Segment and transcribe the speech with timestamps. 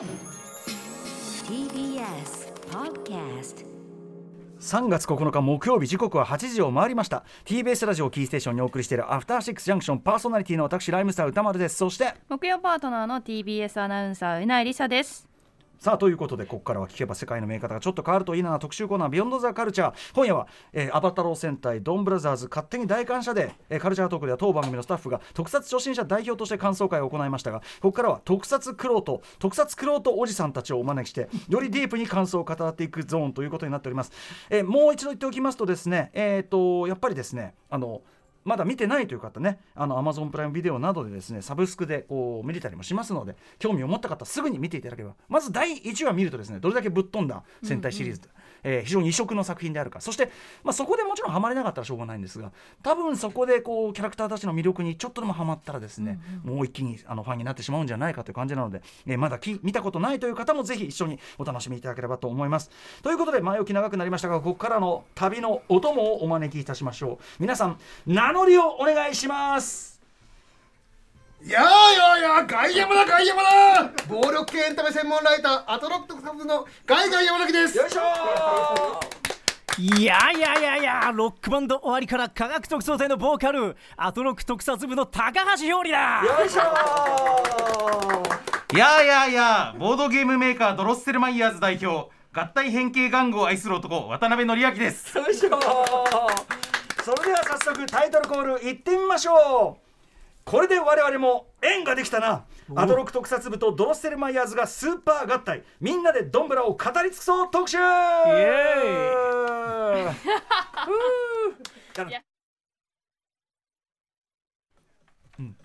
[0.00, 0.08] TBS
[2.70, 3.66] Podcast
[4.58, 7.24] 3月9日木曜日時刻は8時を回りました。
[7.44, 11.76] TBS ラジオをキーステーションにお送りしているアフターシックスジャンクションパーソナリティの私ライムスター宇多丸です。
[11.76, 15.28] そして木曜パートナーの TBS アナウンサー宇内梨沙です
[15.80, 34.12] さあということでここからは聞けば世界の見え方がちょっと変わるといいな特集コーナー「Beyond The Culture 今夜は、えーアバタロー戦隊ドンブラザーズ勝手に大感謝で、えーカルチャートークでは当番組のスタッフが特撮初心者代表として感想会を行いましたがここからは特撮クロート特撮クロートおじさんたちをお招きしてよりディープに感想を語っていくゾーンということになっております、
[34.50, 38.02] えーもう一度言っておきますとですねえっ、とやっぱりですねあの
[38.44, 48.20] まだ見てないという方ね、あの Amazon プライムビデオなどでですね、サブスクでこう見れたりもしますので、興味を持った方、すぐに見ていただければ、まず第1話見るとですね、どれだけぶっ飛んだ戦隊シリーズ、
[48.62, 50.30] えー非常に異色の作品であるか、そして、
[50.64, 52.52] まあ、そこでもちろんハマれなかったらしょうがないんですが、
[52.82, 62.70] 多分そこでこうキャラクターたちの魅力にちょっとでもハマったらですね、もう一気にあのファンになってしまうんじゃないかという感じなので、えーまだき見たことないという方もぜひ一緒にお楽しみいただければと思います。
[63.02, 67.24] ということで、前置き長くなりましたが、ここからの旅のお供をお招きいたしましょう。
[67.38, 69.99] 皆さん、名乗りをお願いします。
[71.42, 80.00] いやーやーやー外山だ外山だ暴力系エンタメ専門ライターアトロック特撮のガイガイ山崎ですよいしょー。
[80.00, 86.22] いやいやいやいやロックバンド終わりから科学特捜隊のボーカルアトロック特撮部の高橋ひょうりだ。
[86.26, 88.76] よいしょー。
[88.76, 95.16] いやいやいやボードゲームメーカードロッセルマイヤーズ代表合体変形玩具を愛する男渡辺則明です。
[95.16, 95.62] よいしょー。
[97.02, 99.89] それでは早速タイトルコールいってみましょう
[100.44, 102.44] これで我々も縁ができたな。
[102.74, 105.64] アドロック特撮部とドロッセルマイヤーズがスーパー合体。
[105.80, 107.76] みんなでドンブラを語り尽くそう特集。
[107.78, 110.14] イエーイ。
[115.38, 115.56] うん。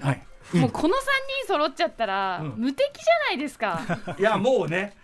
[0.00, 0.26] はい。
[0.52, 0.98] もうこの3
[1.44, 3.80] 人揃っちゃったら、無敵じゃないですか。
[4.18, 4.96] いやもうね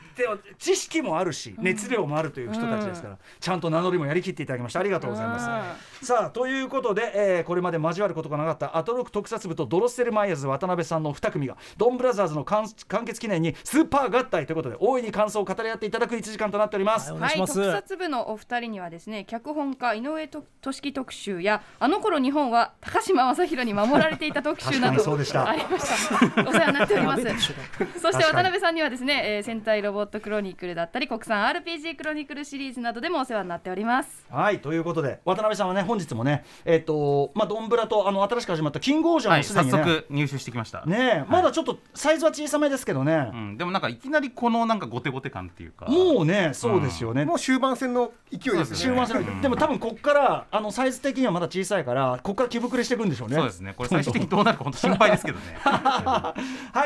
[0.59, 25.48] 知識もあるし熱量もあるという人たちですから、ちゃんと名乗りもやりきっていただきましてありがとうございます、さあということで、えーこれまで交わることがなかったアトロック特撮部とドロッセルマイヤーズ渡辺さんの2組がドンブラザーズの完完結記念にスーパー合体ということで大いに感想を語り合っていただく1時間となっております、はい特撮部のお二人にはですね脚本家井上と俊樹特集やあの頃日本は高島正宏に守られていた特集などでした。
[25.48, 26.42] ありました。
[26.48, 27.23] お世話になっております。
[28.01, 34.24] そして渡辺さんにはですね、えー戦隊ロボットクロニクルだったり国産 RPG クロニクルシリーズなどでもお世話になっております。
[34.30, 40.84] はいということで渡辺さんはね本日もねえっ、とまあドンブラとあの新しく始まったキングオージャンはい早もすでにね、速入手してきました。
[40.86, 43.30] ねえまだちょっとサイズは小さめですけどね。
[43.33, 45.86] う、ん、でもなんかいきなりこのなんかゴテゴテ感っていうか。
[45.86, 48.77] もうねそうですよね、もう終盤戦の勢いですね。
[48.77, 53.36] 終盤戦でも多分こっからあのサイズ的にはまだ小さいからこっから着膨れしていくんでしょうね。
[53.36, 53.74] そうですね。
[53.77, 55.58] これ最終的にどうなるか本当心配ですけどね。
[55.62, 56.34] は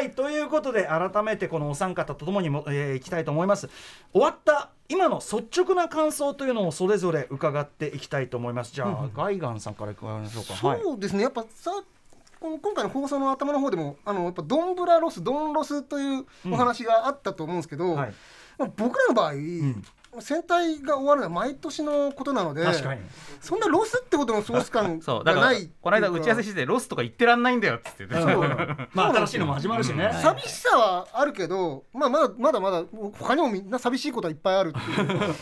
[0.03, 3.69] いということで改めてこのお三方とともにも、えーいきたいと思います。
[4.13, 8.73] 終わった今の率直な感想というのをそれぞれ伺っていきたいと思います。
[8.73, 10.67] じゃあ、ガイガンさんから伺いましょうか。
[10.67, 10.81] はい。
[10.83, 11.23] そうですね。
[11.23, 11.71] やっぱさ
[12.41, 18.15] 今回の放送の頭の方でもあのやっぱドンブラロスドンロスというお話があったと思うんですけど、はい。
[18.59, 19.33] まあ、僕らの場合、
[20.19, 23.01] 戦隊が終わるのは毎年のことなので確かに。
[23.41, 28.89] そんなロスってことのソース感そうだからがないこの間打ち合わせしてロスとか言ってらんないんだよっつって言ってうん。
[28.93, 32.85] まあ新しいのも始まるしね、寂しさはあるけど、まあ、まだまだまだ
[33.19, 35.35] 他にもみんな寂しいことはいっぱいあるっていう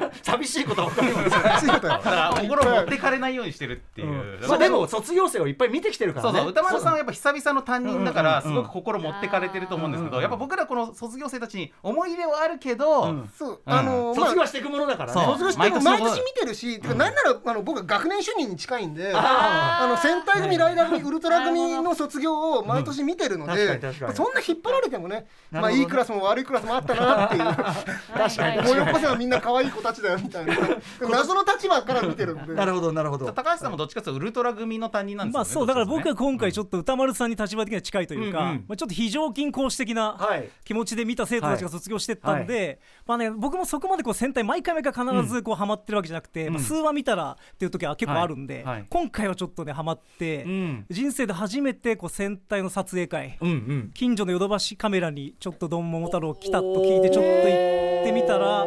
[0.24, 6.38] 寂しいことは他にも寂しいことはだから心持ってかれないようにしてるっていう、まあでも卒業生をいっぱい見てきてるからね。
[6.38, 6.50] そうそう。
[6.52, 8.62] 歌丸さんはやっぱ久々の担任だからうんうんうん。
[8.62, 13.30] すごく心持ってかれてると思うんですけうんうんどやっぱ僕らこの卒業生たちに思い入れはあるけど、うん。
[13.36, 15.24] そうあの、まあ卒業はしていくものだからね。
[15.24, 23.54] 卒業して毎年のも毎年見てるし、てかなんならあの僕は学年主任に近いんでああの戦隊組ライダー組ウルトラ組の卒業を毎年見てるのうん。
[23.54, 23.80] で、
[24.14, 27.44] そんな引っ張られてもねまあいいクラスも悪いクラスもあったなっていう。
[28.14, 30.54] 確かに思い起こせばみんな可愛い子たちだよみたいな。
[31.10, 32.54] 謎の立場から見てるんで。
[32.54, 33.32] なるほどなるほど。
[33.32, 35.38] 高橋さんもどっちかというとウルトラ組の担任なんですよね。
[35.38, 38.64] まあそうだから僕は今回ちょっと歌丸さんに立場的には近いというか、うんうん。
[38.68, 40.48] まあ、ちょっと非常勤講師的なはい。
[40.64, 48.64] 気持ちで見た生徒たちが卒業してったんで、まあね、僕もそこまでこう戦隊毎回毎回必ずこうハマってるわけじゃなくて、まあ、数話見たらっていう時は結構あるんで、はい。
[48.64, 48.86] はい。
[48.88, 50.86] 今回はちょっとねハマって、うん。
[50.90, 53.90] 人生で初めてこう戦隊の撮影会、うんうん。
[53.94, 58.64] 近所のヨドバシカメラにちょっとドンモモ太郎来たと聞いてちょっと行ってみたら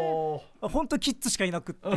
[0.70, 1.90] 本当にキッズしかいなくって、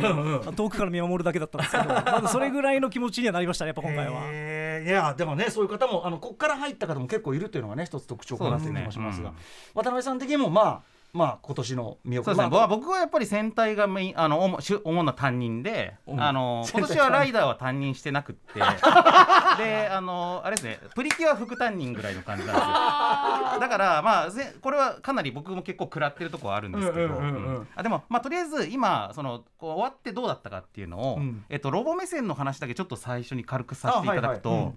[0.55, 4.81] 遠くから見守るだけだったんですけど まだそれぐらいの気持ちにはなりましたねやっぱ今回は。
[4.81, 9.73] いやでもねそういう方もあのこっから入った方も結構いるというのがね一つ特徴かなという気もしますが、そうですね。
[9.75, 10.81] 渡辺さん的にもまあ
[11.13, 16.21] まあ今年の見送そうですね、まあ僕はやっぱり戦隊がメインあの主主な担任で、うん。
[16.21, 18.59] あの 今年はライダーは担任してなくって。
[19.57, 23.59] であのあれですねプリキュア副担任ぐらいの感じなんですよ。
[23.59, 31.43] だからまあぜこれはかなり僕も結構食らってるとこはあるんですけど、あでもまあとりあえず今そのこう終わってどうだったかっていうのを、うん。
[31.49, 34.73] えっと、ロボ目線の話だけちょっと最初に軽くさせていただくと。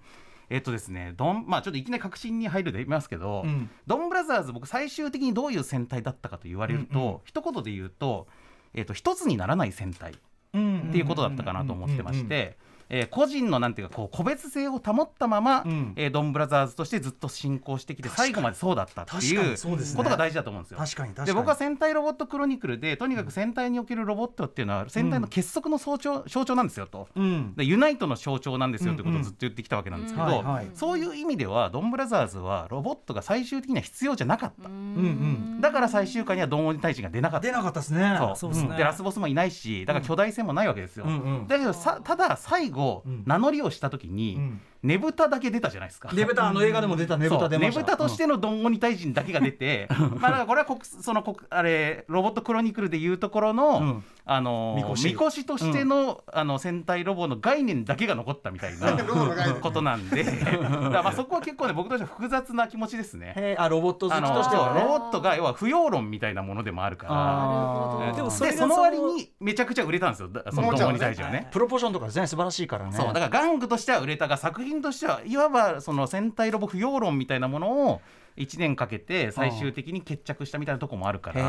[0.49, 8.27] えっとですね、ドンまあちょっといきなり確信に入るで言いますけど、うんドンブラザーズ僕最終的にどういう戦隊だったかと言われると、うんうん一言で言うと,、
[8.73, 10.15] えっと一つにならない戦隊っ
[10.53, 12.57] ていうことだったかなと思ってまして。
[12.89, 15.93] えー個人のなんていうかこう個別性を保ったまま、うん。
[15.95, 19.57] えードンブラザーズとしてずっと進行してきて最後までそうだったっていう
[19.95, 20.77] ことが大事だと思うんですよ。
[20.77, 27.07] 確かにで僕は戦隊ロボットクロニクルでとにかく戦隊におけるロボットっていうのは戦隊の結束の象徴,、象徴なんですよと。
[27.15, 27.53] うん。
[27.55, 30.43] でユナイトの象徴なんですよってことうんうんをずっと言ってきたわけなんですけど、
[30.73, 37.47] そういう意味ではドンブラザーズはロボットが最終的には必要じゃなかった、んだから最終回にはドンオニ大臣が出なかった。
[37.47, 38.15] 出なかったですね。
[38.19, 38.35] そう。
[38.35, 38.77] そうですね。
[38.77, 41.47] でラスボスもいないしだから巨大戦もないわけですよ、うんうん。
[41.47, 42.74] だけどさただ最後、
[43.05, 43.23] うん。
[43.25, 46.11] 名乗りをした時に、うんねぶただけ出たじゃないですか。
[46.11, 49.87] ねぶたあの映画でも出たねぶた出ましねぶたとしてのドンオニ大臣だけが出て、
[50.19, 54.03] まあだからこれは国その国あれロボットクロニクルでいうところの、うん。
[54.27, 55.05] あのみこし。
[55.05, 58.97] みこしとしての,、あの戦隊ロボの概念だけが残ったみたいな
[59.61, 63.55] ことなんで、 だからまあそこは結構ね僕としては複雑な気持ちですね。
[63.59, 64.81] あロボット好きとしてはね。
[64.81, 68.13] ロボットが要は不要論みたいなものでもあるから。
[68.13, 70.29] でもそれでその割にめちゃくちゃ売れたんですよ。
[70.29, 71.47] だそのドンオニ大臣はね。
[71.51, 72.93] プロポーションとかですね素晴らしいからね。
[72.93, 73.13] そう。
[73.13, 78.01] だから玩具としては売れたが作品としてはいわばその戦隊ロボ不要論みたいなものを
[78.37, 81.41] 1年かけて最終的に決着したみたいなとこもあるから。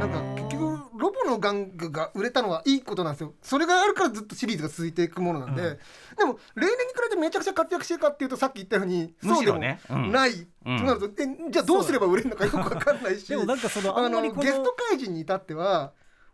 [0.00, 3.34] なんか結局ロボの玩具が売れたのはいいことなんですよ。
[3.42, 10.12] それがあるからずっとシリーズが続いていくものなんで、でも例年に比べてめちゃくちゃ活躍してるかっていうとさっき言ったようにむしろそうでもねうん。
[10.12, 13.26] ない、うんとなるとえじゃあどうすれば売れるのかよくわかんないし。
[13.28, 15.92] でもなんかそのああんまりこののゲスト怪人に至っては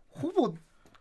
[0.09, 0.53] ほぼ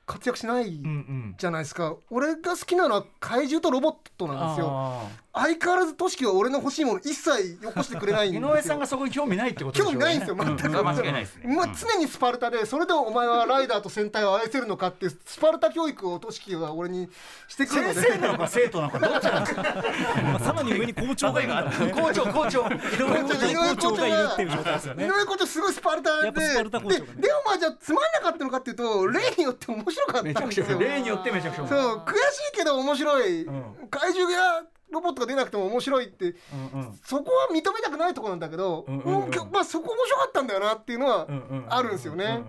[0.06, 1.34] 活躍しないうんうん。
[1.36, 4.68] じゃないですか、俺が好きなのは怪獣とロボットなんですよ。
[4.70, 8.52] あ相変わらずとしきは俺の欲しいもの一切よこしてくれないんですよ。
[8.52, 10.36] 上さんがそこに興味ないってことでしょ興味ないんですよ。
[10.36, 11.54] 全く、それは間違いないですね。
[11.54, 11.74] まあうん。
[11.74, 17.08] 常にスパルタでそれでもお前はライダーと戦隊を愛せるのかってスパルタ教育をとしきは俺に
[17.48, 18.00] してくるので。
[18.00, 19.62] 先生なのか生徒なのかどっちなんですか？
[19.62, 25.04] まあさらに上に校長がいるんだろうね校長校長井上校長井上校長がいるっていう状態ですよね。
[25.04, 26.24] 井上校長すごいスパルタで。
[26.26, 27.14] やっぱスパルタ校長がね。
[27.16, 30.78] ででもまあじゃあつまんなかったのかっていうと例によって面白かったんめちゃくちですよ。
[30.78, 31.82] ゃ例によってめちゃくちゃ面白い。
[31.82, 32.16] そう悔し
[32.54, 33.62] いけど面白い、うん。
[33.90, 34.62] 怪獣や
[34.92, 36.34] ロボットが出なくても面白いって
[36.74, 36.98] うんうん。
[37.04, 39.30] そこは認めたくないところなんだけど、うんうんうん。
[39.52, 41.26] まあそこ面白かったんだよなっていうのは
[41.68, 42.42] あるんですよね。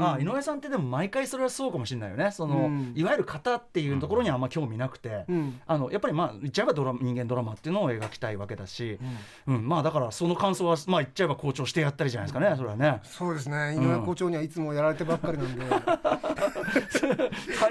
[0.00, 2.30] あ井上さんってでも毎回それはそうかもしれないよね。
[2.30, 2.92] その、うん。
[2.94, 5.60] いわゆる型っていうところにはあんま興味なくて、うん。
[5.66, 8.98] あのやっぱりまあ言っちゃえばドラ人間ドラマっていうのを描きたいわけだし、
[9.46, 9.68] うん。
[9.68, 13.00] まあだからその感想はまあ言っちゃえば校長してやったりじゃないですかねそれはね。
[13.04, 13.74] そうですね。
[13.74, 15.64] 井うん上校長にはいつもやられてばっかりなんで、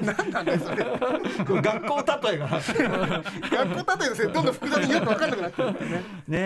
[0.02, 0.84] 何なんだよそれ。
[1.62, 2.50] 学校例えが。
[3.52, 6.04] 学校ですね どんどん複雑によく分かんなくなってね。
[6.28, 6.38] ね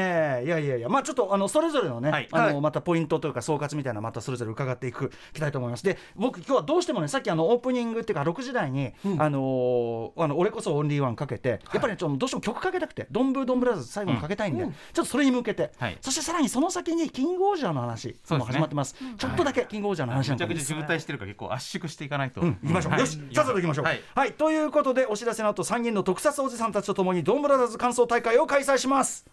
[0.41, 0.43] え。
[0.45, 0.89] いやいやいや。
[0.89, 2.27] まあちょっとあのそれぞれのね、はい。
[2.31, 2.61] あのはい。
[2.61, 5.83] またポイントというか総括みたいなのまたそれぞれ伺っていくきたいと思います。
[5.83, 15.97] で僕今日はどうしてもねさっきあのオープニングっていうか6時台に、あのーあの俺こそオンリーワンかけて、やっぱりねちょっとどうしても曲かけたくてドンブードンブラザーズ最後にかけたいんで、ちょっとそれに向けて、はい。
[16.01, 18.95] そしてさらにその先にキングオージャーの話も始まってます。
[19.17, 22.41] ちょっとだけキングオージャーの話なんかもめちゃくちゃ渋滞してるから結構圧縮していかないと。
[22.41, 23.01] うん、行きましょう、はい。
[23.01, 24.29] よしさっさと行きましょう、ははい。
[24.29, 29.23] い、ということでお知らせの後3人の特撮おじさんたちとともにドンブラザーズ感想大会を開催します。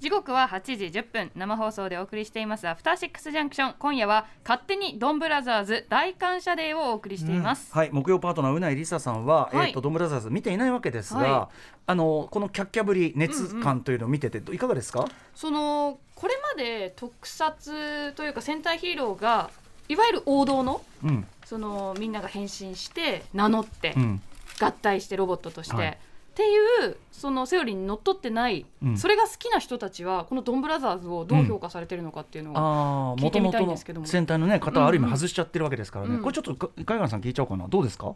[0.00, 1.30] 時刻は8時10分。
[1.36, 2.66] 生放送でお送りしています。
[2.66, 3.74] アフターシックスジャンクション。
[3.78, 7.90] 今夜は勝手にドンブラザーズ大感謝デーをお送りしています、はい。
[7.92, 9.68] 木曜パートナーうないりささんは、はい。
[9.68, 11.50] えー、とドンブラザーズ見ていないわけですが、は
[11.86, 15.06] あのこのキャッキャぶり熱感というのを見てて、いかがですか？
[15.34, 19.50] そのこれまで特撮というか戦隊ヒーローが
[19.88, 21.24] いわゆる王道のうん。
[21.44, 24.22] そのみんなが変身して名乗って、うん
[24.60, 25.88] 合体してロボットとして、はい。
[25.88, 25.94] っ
[26.36, 28.98] ていうそのセオリーにのっとってない、うん。
[28.98, 34.06] それが好きな人たちはこのドンブラザーズをどう評価されてるのかっていうのを、ああ聞いてみもともとのたいんですけども。
[34.06, 36.22] 戦隊のね方はある意味外しちゃってるわけですからね、うん。
[36.22, 37.66] これちょっとか海岸さん聞いちゃおうかな。
[37.68, 38.14] どうですか？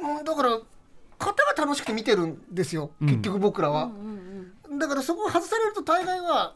[0.00, 0.58] うんだから
[1.18, 2.90] 型が楽しくて見てるんですよ。
[3.00, 3.08] うん。
[3.08, 3.90] 結局僕らは、うん
[4.70, 6.54] うんだからそこを外されると大概は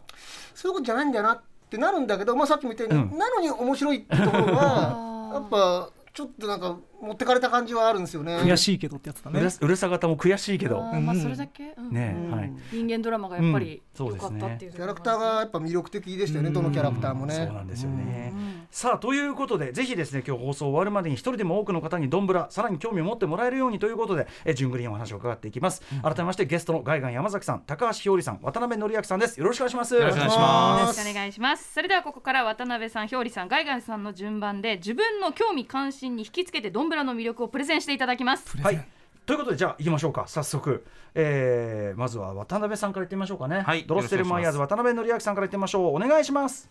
[0.54, 1.40] そういうことじゃないんだよなっ
[1.70, 3.16] てなるんだけど、まあ、さっきみたいに、うん。
[3.16, 4.52] なのに面白いってところが
[4.90, 5.34] あー。
[5.34, 8.36] やっぱちょっとなんか持ってかれた感じはあるんですよね。
[8.38, 9.40] 悔しいけどってやつだね。
[9.40, 10.80] うるうるさ型も悔しいけど。
[10.80, 11.90] まあそれだけ、うん。
[11.90, 12.30] ねうん。
[12.30, 12.52] はい。
[12.72, 14.06] 人間ドラマがやっぱりうん。
[14.06, 16.50] 良かったっていうキャラクターがやっぱ魅力的でしたよね。
[16.50, 17.34] どのキャラクターもね。
[17.34, 18.66] そうなんですよね、うん。
[18.70, 29.40] さあということでぜひですね今日放送終わるまでに一人でも多くの方にドンブラさらに興味を持ってもらえるようにということでえ順繰りにお話を伺っていきます、改めましてゲストのガイガン山崎さん高橋ひよりさん渡辺則明さんです。
[29.40, 29.94] よろしくお願いします。
[29.94, 30.98] よろしくお願いしよます。
[30.98, 31.72] ろしくお願いします。
[31.72, 38.58] それではここから渡辺さん、ひょうりさん、ガイガンさんの順番で自分の興味関心に引きつけてドンブラの魅力をプレゼンしていただきます。
[38.58, 38.86] はい。
[39.24, 40.24] ということでじゃあ行きましょうか。
[40.26, 43.84] 早速、えー、まずは渡辺さんから言ってみましょうかね、はい。
[43.84, 45.96] ドロッセルマイヤーズ渡辺則明さんから言ってみましょう。
[45.96, 46.68] お願いします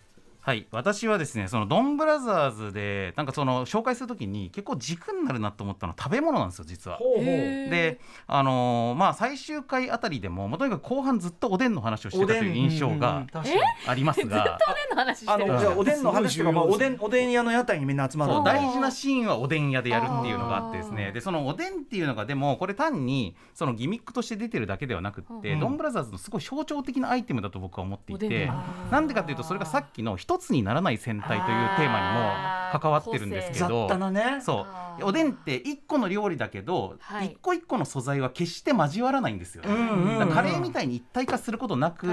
[0.50, 0.66] はい。
[0.72, 6.98] 私はですねそのドンブラザーズでなんかその紹介するときに結構軸になるなと思ったのは食べ物なんですよ実は。
[6.98, 7.24] ほうほう。
[7.24, 13.62] であのーまあ最終回あたりでも、まあ、とにかく後半ずっとおでんの話をしてたという印象が確かに。
[13.86, 14.58] ありますが。
[14.90, 18.34] 何の話してあるのじゃあおでんの話とか、まあ、おでんおでん屋の屋台にみんな集まる。
[18.44, 21.12] 大事なシーンはおでん屋でやるっていうのがあってですね。
[21.12, 25.60] でそのおでんっていうのがでもこれ単にそのギミックとして出てるだけではなくって、うん。
[25.60, 28.54] ドンブラザーズのすごい象徴的なアイテムだと僕は思っていおでてん。
[28.90, 34.42] なんでかというとそれがさっきの一つにならない戦隊というテーマにも関わってるんですけ雑ど多なね。
[34.42, 34.66] そ
[35.00, 35.06] う。
[35.06, 37.28] おでんって一個の料理だけど、はい。
[37.28, 39.64] 一個一個の素材は決して交わらないんですよ。
[39.64, 42.08] ね、うんカレーみたいに一体化することなく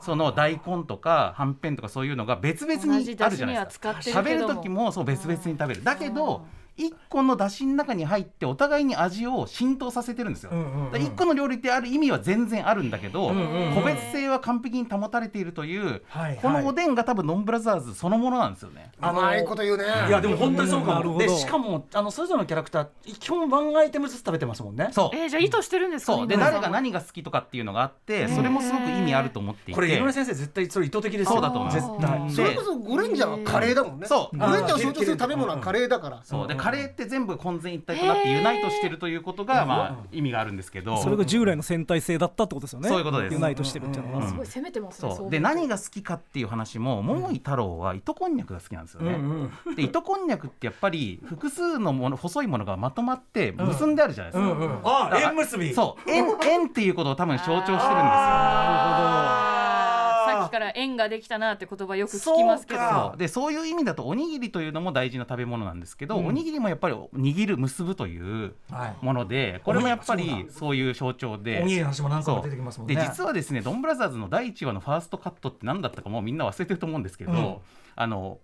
[0.00, 3.96] その大根とかはんぺんとかそういうのが別々にあるじゃないですか。
[4.00, 5.84] 食べる時もそう別々に食べる。
[5.84, 6.44] だけど
[6.76, 10.92] 一個の出汁の中に入ってお互いに味を浸透させてるんですよ、うんうんうん。
[10.92, 18.92] だから一個の料理ってある意味は全然あるんだけど、うんうんうん個別性は完璧に保たれているという、はいこのおでんが多分ノンブラザーズそのものなんですよね。
[18.98, 19.84] うまいこと言うね。
[20.08, 20.86] いやでも本当にそうか。
[20.86, 21.26] も、なるほど。
[21.26, 22.88] でしかもあのそれぞれのキャラクター
[23.18, 24.88] 基本ワンアイテムずつ食べてますもんね。
[24.92, 25.16] そう。
[25.16, 26.26] えー、じゃあ意図してるんですかそう。
[26.26, 29.72] で誰が何が好きとかっていうのがあってそれもすごく意味あると思っていて。
[29.72, 31.32] これ井上先生絶対それ意図的ですよ。
[31.34, 34.06] そうだと思います絶対でそれこそゴレンジャーはカレーだもんね。
[34.06, 34.38] そう。
[34.38, 36.20] ゴレンジャーを象徴する食べ物はカレーだから。
[36.24, 36.48] そう。
[36.48, 40.96] でカレーって全部混然一体となってユナイトしてるということがまあ意味があるんですけど。
[41.02, 42.88] それが従来の戦隊性だったってことですよね。
[42.88, 43.34] そういうことです。
[43.34, 44.28] ユナイトしてるっていうのは、うん。
[44.28, 45.30] すごい攻めてますねそう。
[45.30, 49.18] で何が好きかっていう話も桃井太郎は糸こんにゃくが好きなんですよね。
[49.76, 54.80] で糸こんにゃくってやっぱり複数のもの細いものがまとまって結んであるじゃないですか。
[54.84, 55.74] あ縁結び。
[55.74, 56.10] そう。
[56.10, 57.88] 縁縁っていうことを多分象徴してるんですよ。
[57.88, 59.61] さっき
[60.52, 60.58] か。
[60.60, 63.14] ら縁ができたなって言葉よく聞きますけど。
[63.16, 66.26] でそういう意味だとおにぎりというのも大事な食べ物なんですけど、うん。
[66.26, 69.04] おにぎりもやっぱり握る結ぶというはい。
[69.04, 71.60] ものでこれもやっぱりそういう象徴で。
[71.60, 72.94] おにぎりの話も何回も出てきますもんね。
[72.94, 77.56] で実はですねドンブラザーズの第1話のファーストカットって何だったかもうみんな忘れてると思うんですけど、うん。
[77.94, 78.38] あの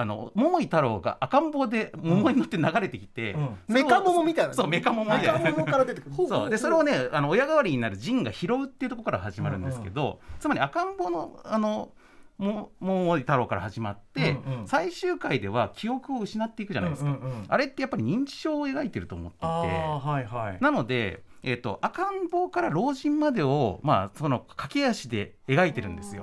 [0.00, 3.36] あの桃井太郎が赤ん坊で桃に乗って流れてきて、
[3.68, 6.14] メカモモみたいなそうメカモモみメたいなカモモから出てくる。
[6.16, 6.48] そう。
[6.48, 11.92] でそれをねあの親代わりになるジンが拾うっていうところから始まるんですけど、つまり赤ん坊のあの
[12.38, 14.66] も桃井太郎から始まって、うんうん。
[14.66, 17.44] 最終回では記憶を失っていくじゃないですか、うんうんうん。
[17.46, 19.46] あれってやっぱり認知症を描いてると思っていて。
[19.46, 20.58] はいはい。
[20.62, 26.22] なので、えー、と赤ん坊から老人までを、まあ、その駆け足で描いてるんですよ。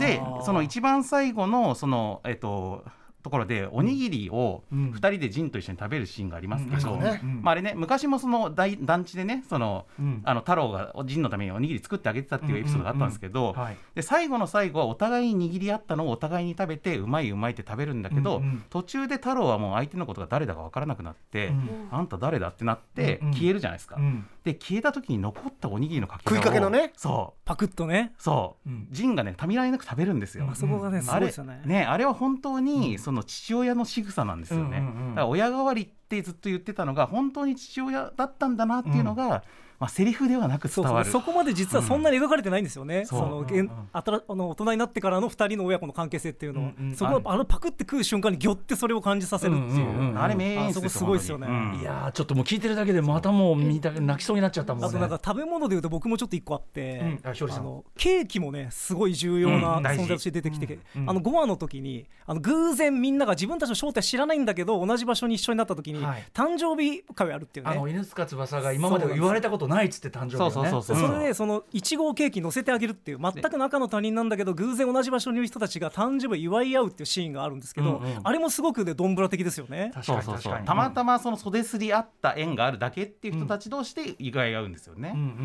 [0.00, 2.84] でその一番最後のその、えー、とと
[3.30, 4.90] ころでおにぎりをうん。
[4.90, 7.00] 2人でジンと一緒に食べるシーンがありますけど、うん。
[7.00, 7.20] ね。
[7.22, 7.42] うん。
[7.42, 10.22] まあ、あれね昔もその大団地でねそのうん。
[10.24, 13.76] あの太郎がジンのためにおにぎり作ってあげてたっていうエピソードがあったんですけど、はい。
[13.94, 21.88] で最後の最後はお互いに握り合ったのをお互いに食べてうまいうまいって食べるんだけど、うんうん途中で太郎はもう相手のことが誰だか分からなくなって、うん。
[21.90, 23.96] あんた誰だってなって消えるじゃないですか。
[23.96, 24.26] うん。
[24.44, 26.92] で消えた時に残ったおにぎりのかけ食いかけのね。
[26.96, 27.40] そう。
[27.44, 28.12] パクッとね。
[28.18, 28.88] そう、うん。
[28.90, 30.48] ジンがねためらいなく食べるんですよ。
[30.50, 31.62] あそこがねあれいですよね。
[31.64, 35.14] ねあれは本当にその父親の仕草なんですよね、うんうんうん。
[35.14, 39.44] だから親代わりってずっと言ってたのが本当に父親だったんだなっていうのが、
[39.78, 41.10] まあ、セリフではなくそう伝わる。
[41.10, 43.20] そうそこまで実はそんなに描かれてないんですよね、そう。
[43.20, 51.46] そのうんうんあたらあの大人になってからの2人の親子の関係性っていうのを、うんうんそこはあのパクって食う瞬間にギョってそれを感じさせるっていう、うんうんうんあれ名演出あそこすごいですよね。
[51.80, 54.88] いやーちょっともう聞いてるだけでまたもう見た泣きそうになっちゃったもんね。
[54.88, 57.20] あとなんか食べ物でいうと僕もちょっと一個あって、うん。
[57.24, 57.84] あの。
[57.96, 66.24] ケーキもねすごい重要な存在として出てきて、あの5話の時にあの偶然みんなが自分たちの正体知らないんだけど同じ場所に一緒になった時に、はい。
[66.32, 67.72] 誕生日会をやるっていうね。
[67.72, 70.82] あの犬塚翼が今まで言われたことないっつって誕生日をね。
[70.82, 78.20] それでその1号ケーキ乗せてあげるっていう全く中の他人なんだけど偶然同じ場所にいる人たちが誕生日を祝い合うっていうシーンがあるんですけど、うんうん。
[78.22, 79.90] あれもすごくねどんぶら的ですよね。
[79.94, 80.66] 確かに確かに。
[80.66, 85.12] たまたまその袖すり合った縁があるだけっていう人たち同士で意外合うんですよね。
[85.14, 85.36] うんうんううん。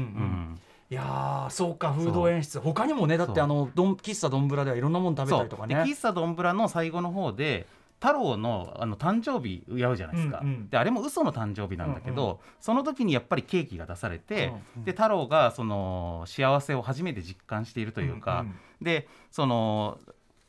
[0.53, 0.59] ん
[0.91, 2.59] いやーそうかフード演出。
[2.59, 5.75] 他にもねだってあのどん喫茶どんぶらではいろんなもの食べたりとかね。
[5.75, 7.67] で喫茶どんぶらの最後の方で
[8.01, 10.69] 太郎のあの誕生日祝うじゃないですか、うんうん。
[10.69, 14.85] であれも嘘の誕生日なんだけど、うんうその時にやっぱりケーキが出されて、うんうん。
[14.85, 19.99] で太郎がその幸せを初めて実感しているというか、うんうんでその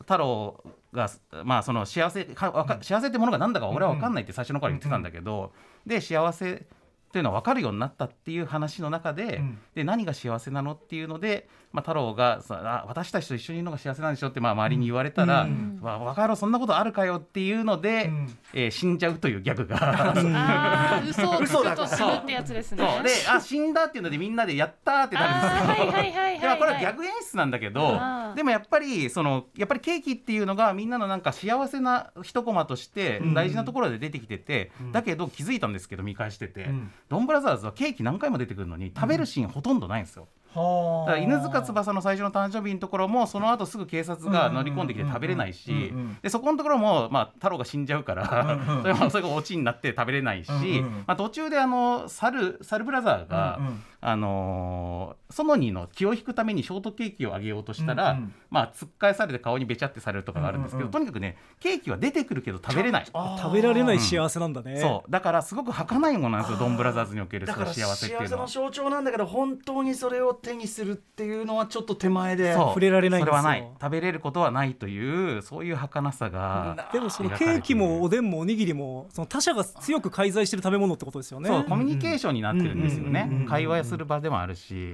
[0.02, 1.10] 太郎が
[1.44, 5.52] まあその幸せかわか幸せってものが何だか俺は分かんないって最初の頃言ってたんだけど、
[5.84, 6.64] で幸せ
[7.10, 9.58] っていうのは分かるようになったっていう話の中で,、うん。
[9.74, 15.80] で何が幸せなのっていうので、まあ、太郎がさあ私たちと一緒にいるのが幸せなんでしょってまあ周りに言われたら、うん。
[15.82, 18.36] わ分かろうそんなことあるかよっていうので、うん。
[18.54, 19.76] えー死んじゃうというギャグが。
[19.80, 22.84] ああ 嘘をつくと死ぬってやつですね。
[23.02, 25.50] であ死んだっていうのでみんなでやったーってなるんですよ。
[25.50, 28.00] あーはいはい これはギャグ演出なんだけど
[28.36, 34.92] でもやっぱりそのやっぱりケーキっていうのがみんなのなんか幸せな一コマとして大事なところで出てきてて、うん。
[34.92, 40.28] だけど気づいたんですけど見返してて、うんドンブラザーズはケーキ何回も出てくるのに食べるシーンほとんどないんですよ。
[40.54, 46.18] はだから犬塚翼の最初の誕生日のところもその後すぐ警察が乗り込んできて食べれないしうんうんうん。
[46.22, 51.04] でそこのところも、まあ、太郎が死んじゃうからそれもそれがオチになって食べれないし、うんうん。
[51.06, 53.82] まあ、途中であのサルサルブラザーが、うんうん。
[54.02, 58.34] あのーソノニの気を引くためにショートケーキをあげようとしたら、うんうん。
[58.50, 60.90] まあ、突っ返されて顔にべちゃってされるとかがあるんですけど、うんうん。
[60.90, 63.06] とにかくねケーキは出てくるけど食べれない。
[63.06, 65.10] 食べられない幸せなんだね、そう。
[65.10, 68.48] だからすごく儚いものなんですよドンブラザーズにおけるその幸せっていうのは。
[68.48, 68.66] 幸せの。
[68.66, 73.68] 象徴なんだけど本当にそれを手にするっていうのはちょっと手前で触れられないそれはない。
[73.80, 81.48] 食べれることはないというそういう儚さがでもそのケーキもおでんもおにぎりもその他者が強く介在してる食べ物ってことですよね。
[81.48, 83.46] そうコミュニケーションになってるんですよね。
[83.48, 84.92] 会話する場でもあるし、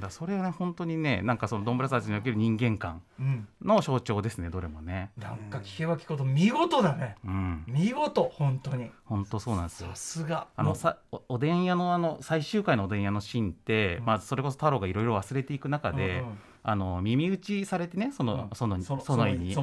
[0.00, 3.48] だそれはね本当にねなんかそのドンブラザーズにおける人間観うん。
[3.62, 5.10] の象徴ですねどれもね。
[5.18, 7.16] なんか聞けば聞くほど見事だね。
[7.24, 8.90] うん、見事本当に。
[9.04, 9.90] 本当そうなんですよ。
[9.90, 9.96] さ。
[9.96, 10.46] すが。
[10.56, 16.38] あのさおおでん屋のあの最終回のおでん屋のシーンって、まあ、それこそ太郎がいろいろ忘れていく中で、うんうん。
[16.62, 18.56] あの耳打ちされてねその、うん。
[18.56, 19.56] そのその意に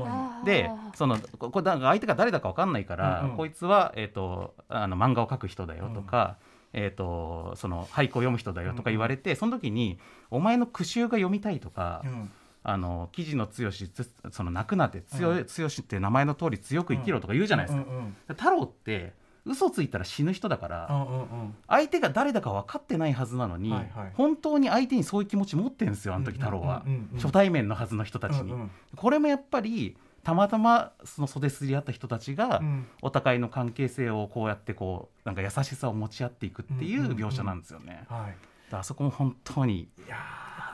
[0.45, 3.37] でそのここれなんか相手が誰だか分かんないから、うんうん。
[3.37, 6.37] こいつは、えー、とあの漫画を描く人だよとか、
[6.73, 9.99] えー、とその俳句を読む人だよとか言われて、その時に
[10.31, 12.31] 「お前の句集が読みたい」とか、うん。
[12.63, 17.85] あの記事の強しつその泣くなって強い、強しって名前の通り強く生きろとか言うじゃないですか。
[17.89, 19.13] うんうん太郎って
[19.47, 21.55] 嘘ついたら死ぬ人だから、うんうんうん。
[21.67, 24.11] 相手が誰だか分かってないはずなのに、はいはい。
[24.13, 26.97] 本当に相手にそういう気持ち持ってるんですよあの時太郎は、うんうん。
[26.97, 27.19] うんうん。
[27.19, 28.71] 初対面のはずの人たちに、うんうん。
[28.95, 32.87] これもやっぱりたまたまその袖すり合った人たちが、うん。
[33.01, 38.05] お互いの関係性をこうやってこうなんか優しさを持ち合っていくっていう描写なんですよね。
[38.09, 38.21] はい。
[38.21, 38.27] だから
[38.71, 39.81] あそこも本当に。
[39.81, 40.15] いや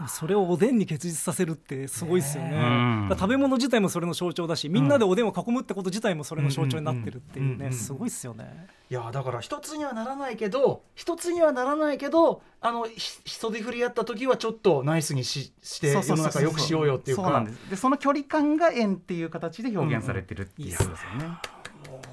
[0.07, 3.07] それをおでんに結実させるってすごいですよね。
[3.11, 7.69] 食べ物自体もそれの象徴だしみんなでおでんを囲むってこと自体もそれの象徴になってるっていううんうんうん。
[7.69, 8.67] ねすごいですよね。
[8.89, 17.23] いやだから一つにはならないけど一つにはならないけどあのひ人で振り合った時はちょっとナイスにしして世の中良くしようよっていうか。
[17.23, 17.69] そうなんです。
[17.69, 21.37] でその距離感が縁っていう形で表現されてるっていうことですよね。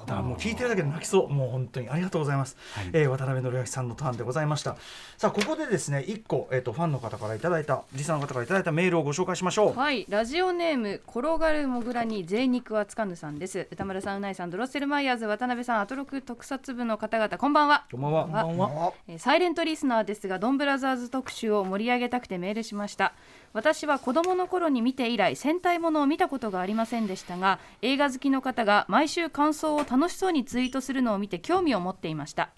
[0.15, 1.29] からもう聞いてるだけで泣きそう。
[1.29, 2.89] もう本当にありがとうございます、はい。
[2.93, 4.77] えー渡辺則明さんのターンでございました。
[5.17, 9.77] さあここでですね一個、えー、とファンの方からいただいたリサの方からいただいたメールをご紹介しましょう。
[9.77, 13.67] はい、ラジオネーム転がるモグラに贅肉はつかぬさんです。
[13.71, 17.85] 歌丸さん、うないさん、ドロッセルマイヤーズ、渡辺さん、アトロク特撮部の方々、こんばんは。
[17.91, 18.21] こんばんは。
[18.23, 18.93] こんばんは。
[19.07, 23.13] えーサイレントリスナーですがドンブラザーズ特集を盛り上げたくてメールしました。
[23.53, 32.49] 私は子供の頃に見て以来戦隊ものを見たことがありませんでしたが映画好きの方が毎週感想を楽しそうにツイートするのを見て興味を持っていました。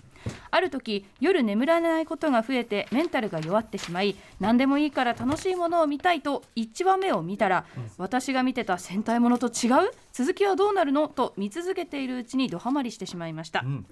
[0.51, 7.65] ある時夜眠らないことが増えてメンタルが弱ってしまい何でもいいから楽しいものを見たいと1話目を見たら、
[7.97, 9.91] 私が見てた戦隊ものと違う？
[10.13, 11.10] 続きはどうなるの？
[11.10, 13.86] と見続けているうちにドハマりしてしまいました、ん。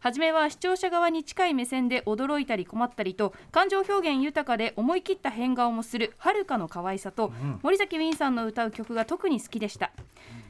[0.00, 9.90] 初めは視聴者側に近い目線で驚いたり困ったりと感情表現豊かで思い切った変顔もするはるかの可愛さと、森崎ウィンさんの歌う曲が特に好きでした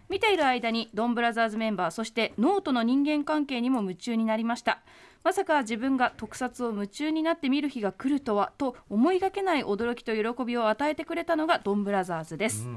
[0.09, 4.81] 見ている間にドンブラザーズメンバーそしてノートの人間関係にも夢中になりました。
[5.25, 12.68] まさか自分が特撮を夢中になって見る日が来るとはと思いがけない驚きと喜びを与えてくれたのがドンブラザーズです、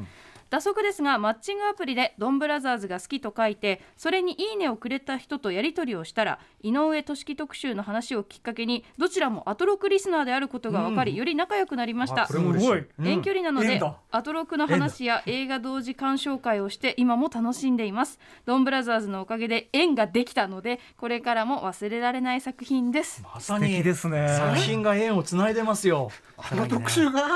[0.51, 12.23] 蛇足ですがマッチングアプリでドンブラザーズが好きと書いてそれにいいねをくれた人とやり取りをしたら井上敏樹特集の話をきっかけにどちらもアトロクリスナーであることが分かり、より仲良くなりました。
[12.23, 12.65] あこれも嬉しい。
[12.65, 12.85] すごい。
[12.99, 13.07] うん。
[13.07, 18.19] 遠距離なので、アトロクの話や映画同時鑑賞会をして今も楽しんでいます。
[18.45, 23.23] ドンブラザーズのおかげで縁ができたのでこれからも忘れられない作品です。
[23.23, 23.81] まさに。
[23.81, 24.27] ですね。
[24.27, 26.11] 作品が縁をつないでますよ。
[26.37, 27.21] あの特集が？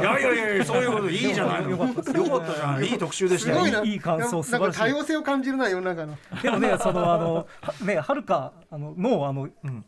[0.00, 1.10] いやいやいやそういうこと。
[1.10, 2.02] いいじゃないのよかった。
[2.02, 3.66] じゃないいい特集でしたよ。
[3.66, 3.82] いな。
[3.82, 6.16] い感想なんか多様性を感じるな世の中の。
[6.42, 7.46] でもねそのあのは
[7.84, 9.84] ねはるかあののあのうん。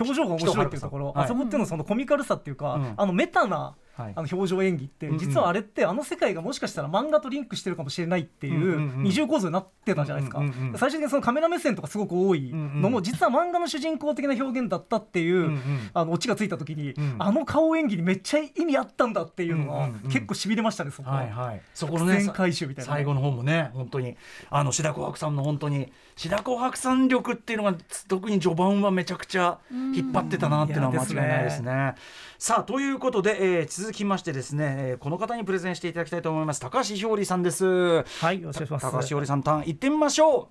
[0.00, 1.24] 表情が面白いっていうところ、はい。
[1.24, 2.94] あそこっていうのはそのコミカルさっていうか、うん。
[2.96, 4.12] あのメタなはい。
[4.14, 10.40] あの表情演技って、実はあれってあの世界がもしかしたら漫画とリンクしてるかもしれないっていう二重構造になってたじゃないですか、
[10.76, 15.58] 最終的にそのカメラ目線とかすごく多いのも、実は漫画の主人公的な表現だったっていう、
[15.94, 17.16] あのオチがついた時に、うん。
[17.18, 21.16] あの顔演技にめっちゃ意味あったんだっていうのは、結構しびれましたねそこは。
[21.16, 22.96] はいはい、そこのね回収みたいなね。
[22.98, 24.16] 最後の方もね本当に
[24.50, 27.74] あの志田紅白さんの本当に白さん力っていうのが
[28.08, 31.94] 特に序盤はめちゃくちゃ引っ張ってたなっていうのは間違いないですね。
[32.38, 38.02] さあということで、えー続きましてですね、えーこの方にプレゼンしていただきたいと思います高橋ひょうりさんです。
[38.02, 38.86] はい、よろしくお願いします。
[38.86, 40.48] 高橋ひょうりさんターン行ってみましょ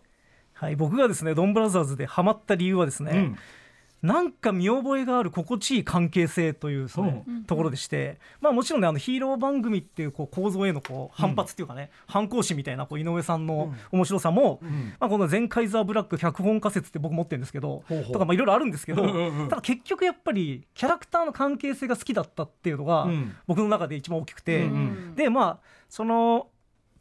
[0.54, 3.06] はい、僕がですね、ドンブラザーズでハマった理由はですう。
[3.06, 3.38] ね、うん
[4.02, 14.60] なんか見覚えがある心地いい関係性というそのところでして、まあ、もちろんねあのヒーロー番組っていうこう構造へのこう反発っていうかね、反抗心みたいなこう井上さんの面白さも、
[15.00, 19.04] まあ、この「全カイザーブラック脚本仮説」って僕持ってるんですけどとかまあいろいろあるんですけど
[19.50, 23.36] ただ結局やっぱりキャラクターの関係性が好きだったっていうのがうん。
[23.48, 24.70] 僕の中で一番大きくて、
[25.16, 26.50] でまあその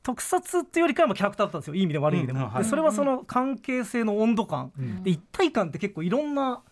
[0.03, 1.75] 特撮っていうよりかはまあキャラクターだったんですよ。
[1.75, 2.47] いい意味でも悪い意味でも、うん。
[2.47, 2.53] うん。
[2.53, 2.63] はい。
[2.63, 5.03] でそれはその関係性の温度感、うん。
[5.03, 6.63] で一体感って結構いろんな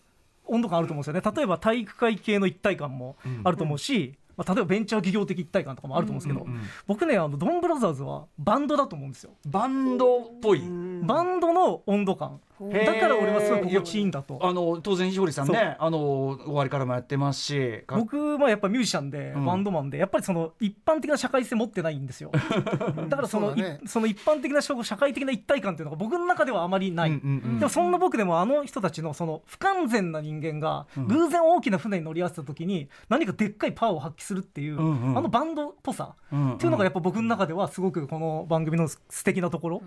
[0.47, 1.35] 温度感あると思うんですよね。
[1.35, 9.31] 例えば体育会系の一体感もあると思うし、まあ、例えばベンチャー企業的一体感とかもあると思うんですけど、うんうん僕ねあのドンブラザーズはバンドだと思うんですよ。
[9.47, 10.61] バンドっぽい。
[11.03, 14.39] バンドの温度感だから俺はすごい心地いいんだと。
[14.41, 19.45] あの当然ひりさんねあの終わりからもやってますしか僕はやっぱミュージシャンでうん。
[19.45, 22.31] バンドマンでやっぱりその一般的な社会性持ってないんですよ。
[23.09, 23.79] だからそのね。
[23.83, 27.59] いその一般的な社社会的な一体感っていうのが僕の中ではあまりない、うんうんうん。
[27.59, 31.07] でもそんな僕でもあの人たちのその不完全な人間がうん。
[31.07, 35.17] 偶然大きな船に乗り合わせた時に何かでっかいパワーを発揮するっていう、うんうん。
[35.17, 39.81] あのバンドっぽさうんっていうのがやっぱ僕の中ではすごくこの番組の素敵なところ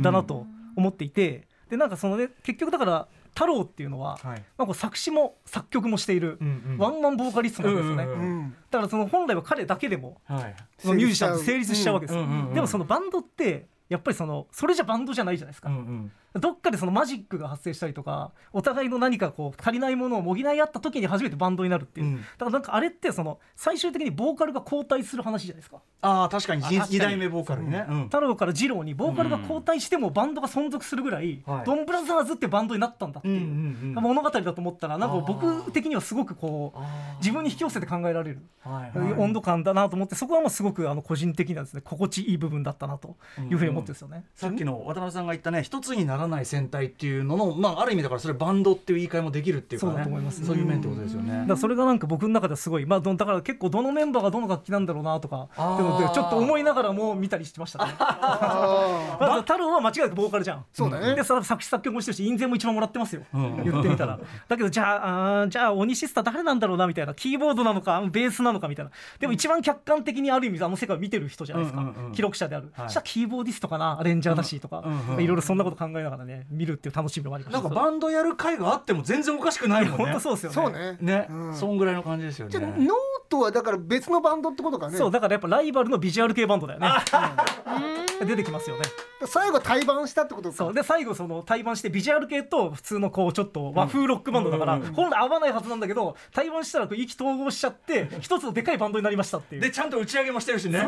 [0.00, 4.42] だなと思っていてでなんかそのね結局だから太郎っていうのは、はい。
[4.58, 6.78] なんか作詞も作曲もしている、うんうん。
[6.78, 8.56] ワンマンボーカリストなんですよね、うんうんうん。
[8.70, 10.56] だからその本来は彼だけでもはい。
[10.78, 12.16] そのミュージシャンって成立しちゃうわけです。
[12.16, 12.54] よ、うんうんうんうん。
[12.54, 22.16] でもそのバンドってやっぱりそのそれじゃバンドじゃないじゃないですか、うんうんどっかでそのマジックが発生したりとかお互いの何かこう足りないものを補い合った時に初めてバンドになるっていう、うん。
[22.16, 25.78] だからなんかあれってその最終的にボーカルが交代する話じゃないですか。
[26.02, 26.62] ああ確かに。
[26.62, 26.92] あ確かに。
[26.92, 27.84] 二代目ボーカルね。
[27.88, 28.04] うん。
[28.04, 31.64] 太郎から二郎にボーカルが交代してもバンドが存続するぐらい、はい。
[31.64, 33.46] ドンブラザーズってバンドになったんだっていう、うんう
[33.92, 34.02] んうん。
[34.02, 36.78] 物語だと思ったらなんか僕的にはすごくこう
[37.18, 39.12] 自分に引き寄せて考えられるはいはい。
[39.14, 41.80] 温度感だなと思ってそこはもうすごくあの個人的なですね。
[41.80, 43.16] 心地いい部分だったなと
[43.50, 44.24] いうふうに思ってるんですよね。
[44.34, 49.92] さっきの渡辺さんが言ったね一つにならない戦隊っていうののまあある意味だからそれバンドっていう言い換えもできるっていうかね。
[49.92, 50.44] そうだと思います。
[50.44, 51.32] そういう面ってことですよね。
[51.32, 57.94] だからそれがなんか僕の中ではすごい、まあ、どんだから結構どのメンバーがどの楽器なんだろうなとかちょっと思いながらも見たりしてましたね。
[57.98, 60.64] あまあ 太郎は間違いなくボーカルじゃん。
[60.72, 61.14] そうだね。
[61.14, 63.64] でさ作詞作曲もしてるし印税も一番もらってますよ、うん。
[63.64, 64.18] 言ってみたら。
[64.48, 67.14] だけどじゃああーじゃあ鬼シスター誰なんだろうなみたいな。
[67.14, 68.90] キーボードなのかベースなのかみたいな。
[69.18, 80.04] でも一番客観的にある意味あの世界を見てる人じゃないですか、うんうんうん記録者である、はいそしたらキーボーディストかなアレンジャーだしとか、うんうんいろいろそんなこと考えながらね見るっていう楽しみもありましたなんかバンドやる会があっても全然おかしくないもんね。
[80.04, 80.96] 本当そうですよーね。
[80.98, 81.18] そうね。
[81.18, 81.54] ね、うん。
[81.54, 82.52] そんぐらいの感じですよね。
[82.52, 82.88] じゃあノー
[83.28, 84.98] トはだから別のバンドってことかね。
[84.98, 86.88] そうだからやっぱライバルのビジュアル系バンドだよね、
[87.66, 88.84] うん出てきますよね。
[89.26, 90.56] 最後対バンしたってことか。
[90.56, 90.74] そう。
[90.74, 99.60] で最後その対バンしてビジュアル系と普通のこうちょっと和風ロックバンドだから、本来合わないはずなんだけど対バンしたらこう意気投合しちゃって一つのでかいバンドになりましたっていう。
[99.60, 100.86] でちゃんと打ち上げもしてるしね。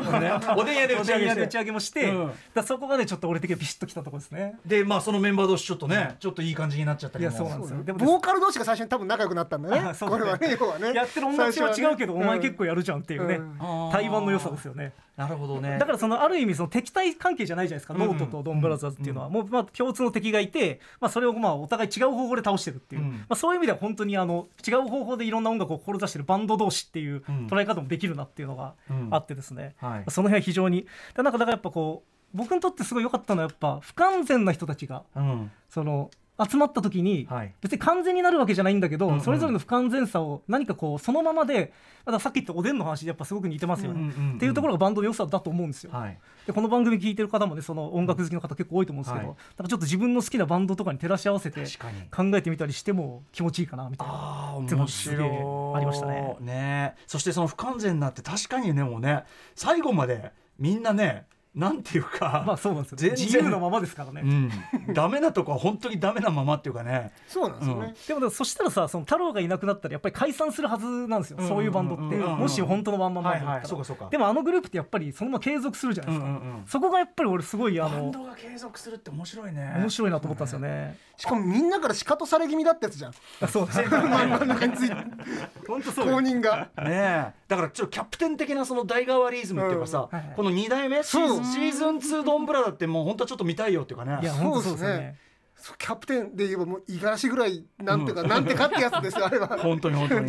[0.57, 1.19] おでん屋で打おち上げして。
[1.19, 2.33] でん屋で打ち上げもして、うん。
[2.55, 4.59] だそこがねちょっと俺的にはビシッときたところですね。
[4.65, 7.31] でまあそのメンバー同士ちょっとね、ちょっといい感じになっちゃったりも。
[7.31, 7.83] いやそうなんですよ。
[7.85, 9.79] でもボーカル同士が最初に多分仲良くなったんだね。
[9.79, 10.23] あそうだね。
[10.23, 10.93] これはね要はね。
[10.95, 14.23] やってる音楽性は違うけど、ねお前結構やるじゃんっていうね、うん。
[14.23, 15.79] ンの良さですよねなるほどね。
[15.79, 23.11] だからそのある意味その敵対関係じゃないじゃないですか、うんノートとドンブラザーズっていうのは、もうまあ共通の敵がいて、まあ、それをまあお互い違う方法で倒してるっていう、うん。
[23.13, 27.47] まあ、そういう意味では本当にあの違う方法でいろんな音楽を志してるバンド同士っていううん。
[27.47, 30.05] 捉え方もできるなっていうのがうんあってですね、はい。
[30.11, 30.87] その辺は非常に。
[31.15, 35.51] でなんかだからやっぱこう僕にとってすごい良かったのはやっぱ不完全な人たちがうん。
[35.69, 37.55] その集まった時に、はい。
[37.61, 39.21] 別に完全になるわけじゃないんだけど、うんうん。
[39.21, 41.73] それぞれの不完全さを何かこうそのままで
[42.05, 45.93] だからさっき言ったおでんの話でやっぱすごく似てますよね、うんうんうんっていうところがバンドの良さだと思うんですよ。
[45.93, 46.19] はい。
[46.47, 49.37] でこの番組聞いてる方もねその音楽好きの方結構多いと思うんですけど、はい。
[49.37, 51.65] なんかちょっと自分の好きなバンドとかに照らし合わせて
[52.11, 54.15] 考えてみたりしても気持ちいいかなみたいな。
[54.15, 56.37] あていうの面すげえ白いありましたね。
[56.41, 56.95] ね。
[57.07, 67.13] そしてその不完全なって確かにねもうね最後までみんなねなんていうか、 まあそうなんですよ、自由のままですからね、うん、ダメなとこは本当にダメなままっていうかね。
[67.29, 71.49] そうなんですよね、でもでもそしたらさその太郎がいなくなったらやっぱり解散するはずなんですよ、うん。
[71.49, 72.39] そういうバンドって、うん。
[72.39, 74.09] もし本当のワンマンバンドだはいったら、はいそうかそうか。
[74.11, 76.67] でもあのグループってやっぱりそのまま継続するじゃないですか、うんうんうん。
[76.67, 79.75] そこがやっぱり俺すごいあのバンドが継続するって面白いね。
[79.77, 83.13] 面白いなと思ったんですよね、しかもみんなからシカトされ気味だったやつじゃん。
[83.41, 84.97] あそうですね漫画の中について
[85.67, 94.19] 本当そう公よ認がねえだからちょっとキャプテン的なその代替わりイズムっていうかさ、うんはいはいこの2代目シーズンシーズン2ドンブラだってもう本当はちょっと見たいよっていうかね。
[94.23, 95.19] いや本当そうですよね。
[95.79, 99.47] キャプテンで言えばもう五十嵐ぐらいなんていうか、なんてかってやつですよあれは。
[99.59, 100.29] 本当に本当に。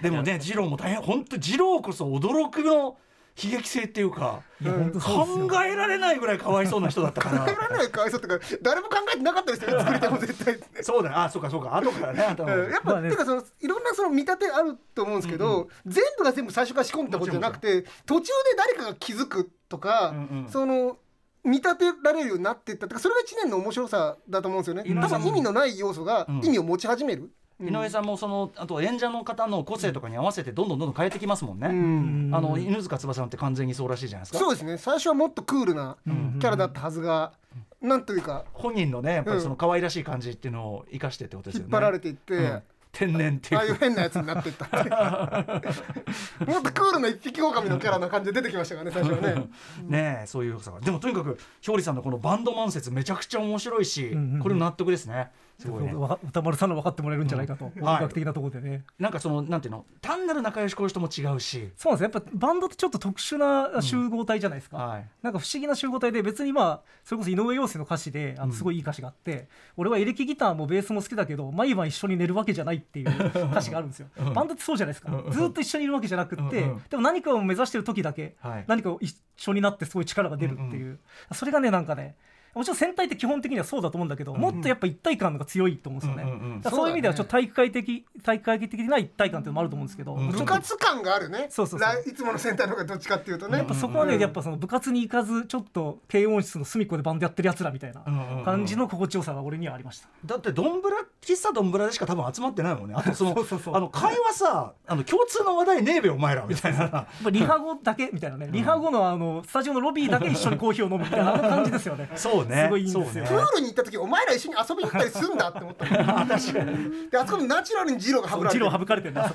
[0.00, 2.96] でもね二郎も大変本当二郎こそ驚くの
[3.42, 8.20] 悲劇性っていうか考えられないぐらいかわいそうな人だったから考えられないかわいそう。
[8.20, 10.58] とか誰も考えてなかったですよ 作り手も絶対。
[10.82, 11.10] そうだ。
[11.10, 11.76] よあそうかそうか。
[11.76, 12.44] 後からねやっぱ、
[12.84, 13.10] まあね。
[13.10, 20.48] てかそのいろんなその見立てあると思うんですけど、全部が全部最初から仕込んだことじゃなくて途中で誰かが気づくとか、うんうん。
[20.48, 20.96] その
[21.44, 25.00] 見立てられるようになっていったとかそれが一年の面白さだと思うんですよね。
[25.00, 26.44] 多分意味のない要素がうん。
[26.44, 32.30] 意味を持ち始める、井上さんもそのあと演者の方の個性とかに合わせてどんどんどんどん変えてきますもんね、うん。
[32.34, 34.38] あの犬塚翼さんって完全にそうらしいじゃないですか。
[34.38, 34.76] そうですね。
[34.76, 37.32] 最初はもっとクールなキャラだったはずが、
[37.80, 41.64] なんというか本人のねやっぱりその可愛らしい感じっていうのを生かしてってことですよね。
[41.64, 42.62] 引っ張られていって、うん。
[42.92, 43.60] 天然っていう。
[43.60, 44.66] ああいう変なやつになっていった
[46.46, 49.48] もっとクールな一匹狼のキャラな感じで出てきましたからね最初はね。
[49.82, 54.40] ねえそういうさでもとにかくひょうりさんのこのバンドマン説めちゃくちゃ面白いし、うんうん。
[54.40, 55.94] これ納得ですねすごいね
[56.28, 59.84] 歌丸さんの分かってもらえるんじゃないかと、音楽的なところでね、なんかそのなんていうの？
[60.00, 61.70] 単なる仲良しこういう人も違うし。
[61.76, 62.16] そうなんです。
[62.16, 65.08] よやっぱバンドってちょっと特殊な集合体じゃないですか、はい。
[65.22, 73.08] なんか不思議な集合体で別にまあそれこそ井上陽水の歌詞であのすごいいい歌詞があって、俺はエレキギターもベースも好きだけど毎晩一緒に寝るわけじゃないっていう
[73.50, 76.70] 歌詞があるんですよ、バンドってそうじゃないですか、ずっと一緒にいるわけじゃなくって、うん。
[76.72, 76.82] うん。
[76.90, 78.64] でも何かを目指してる時だけ、はい。
[78.66, 80.98] 何かを一緒になってすごい力が出るっていう、
[81.32, 82.16] それがねなんかね
[82.56, 91.88] もちろん戦隊って基本的にはそうだと思うんだけど、もっとやっぱ一体感が強いと思うんですよね、そういう意味ではちょっと体育会的体育会的な一体感っていうのもあると思うんですけど、部活感があるねそうそうそう。
[91.88, 93.58] らいつものセンターの方がどっちかっていうとね。
[93.58, 98.02] やっぱそこはね、うんやっぱその部活に行かずちょっと軽音室の隅っこでバンドやってるやつらみたいな
[98.44, 100.08] 感じの心地よさが俺にはありました。
[100.24, 102.94] だってどんぶら喫茶どんぶらでしか多分集まってないもんね。
[102.96, 103.76] あとその そうそうそう。
[103.76, 106.78] あの会話さあの共通の話題ねえべお前らみたいな。
[106.78, 112.08] やっぱリハ後だけみたいなね、リハ後のあのスタジオのロビーだけ一緒にコーヒーを飲むみたいな感じですよね。
[112.16, 112.64] そうね。
[112.64, 113.24] すごいいいんですよ。
[113.24, 116.26] プールに行った時お前ら一緒に遊びに行ったりするんだって思ったの。
[116.26, 117.10] 確かに。
[117.10, 118.64] であそこにナチュラルにジローがはぶられてる。
[118.64, 119.28] ジロー省かれてるな、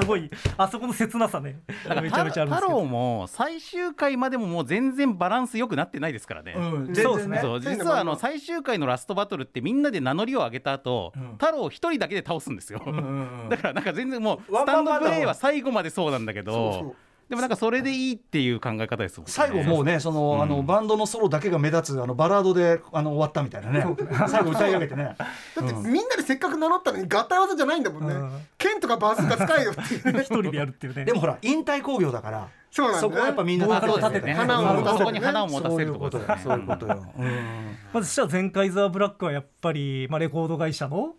[0.00, 0.30] すごい。
[0.56, 1.60] あそこの切なさね、
[2.02, 2.78] めちゃめちゃあるんです太けど。
[2.80, 6.54] 郎も最終回までももう全然バランス良くなってないですからね。
[6.56, 6.94] うん。
[6.94, 7.38] そうですね。
[7.40, 11.32] そう実はあの最終回のラストバトルってみんなで名乗りを上げた後、ん。
[11.38, 16.96] 太郎一人だけで倒すんですよ、うんうんうん だからなんか全然もうスタンドプレーは最後までそうなんだけどそうそう
[17.30, 19.32] でもなんかそれでいいっていう考え方ですもんね。
[19.32, 23.86] 最後もうねその、あのバンドのソロだけが目立つあのバラードであの終わったみたいなね。
[24.28, 25.14] 最後歌い上げてね。
[25.16, 25.26] だ
[25.62, 28.46] ってみんなでせっかく名乗ったのに合体技じゃないんだもんね、うん。
[28.58, 30.20] 剣とかバズーカ使えよっていうね。
[30.22, 31.04] 一人でやるっていうね。
[31.04, 33.06] でもほら引退興行だからそうなんだ。
[33.06, 34.34] ねそこはやっぱみんな立ててね。
[34.34, 36.26] 花を持たせてねそこに花を持たせそういうるところですね。
[36.26, 36.38] ことよ。
[36.42, 37.76] そういうことよ、うん。
[37.92, 41.14] まずそしたら前回ザーブラックはやっぱりまあレコード会社の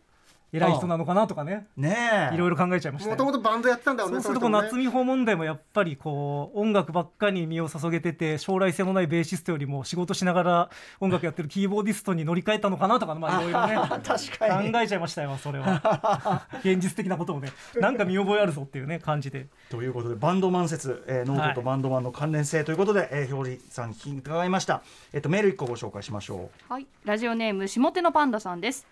[0.53, 2.35] 偉い人なのかなとかね、ねえ。
[2.35, 3.09] いろいろ考えちゃいました。
[3.09, 13.75] よもともとバンドやってたんだろうねそうすると夏美穂問題もやっぱりこう音楽ばっかり身を注げてて将来性のないベーシストよりも仕事しながら音楽やってるキーボーディストに乗り換えたのかなとかまあいろいろね。
[14.03, 14.71] 確かに。
[14.71, 16.47] 考えちゃいましたよそれは。
[16.59, 17.49] 現実的なことをね。
[17.79, 19.47] なんか見覚えあるぞっていうね感じで。
[19.69, 24.81] ということでバンドマン説、えー、ノートとバンドマンの関連性ということで、えー、表裏さん聞き伺いました、
[25.13, 28.85] えっとメール一個ご紹介しましょはい、ラジオネーム下手のパンダさんです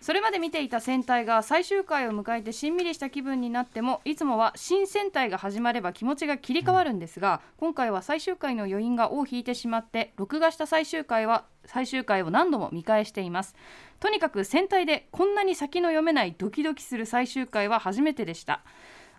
[0.00, 13.54] それまで見ていた戦隊が最終回を迎えてしんみりした気分になってもいつもは新戦隊が始まれば気持ちが切り替わるんですが、今回は最終回の余韻が尾を引いてしまって録画した最終回は最終回を何度も見返しています。
[14.00, 18.60] とにかく戦隊でこんなに先の読めないドキドキする最終回は初めてでした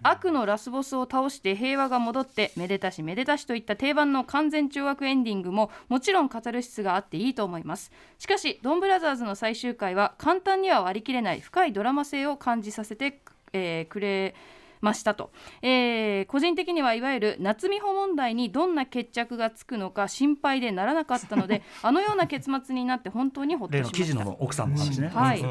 [0.04, 7.92] 悪のラスボスを倒して平和が戻ってめでたしめでたしといった定番の完全懲悪エンディングももちろん語る質があっていいと思います。
[8.20, 13.22] しかしドンブラザーズの最終回は簡単には割り切れない深いドラマ性を感じさせて、
[13.54, 14.36] えーくれ
[14.86, 23.98] ましたと、えー個人的にはいわゆる夏美穂問題にどんな決着がつくのか心配でならなかったので あのような結末になって本当にほっとしました。
[23.98, 25.42] 記事の奥さんの話ね、はい。
[25.42, 25.50] うん。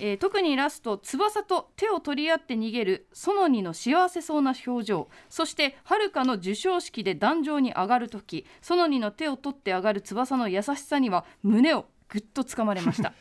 [0.00, 5.08] えー特にラスト翼と手を取り合って逃げる園にの幸せそうな表情。
[5.28, 13.12] そして遥かの授賞式で壇上に上がる時園にの手を取って上がる翼の優しさには胸をぐっとつかまれました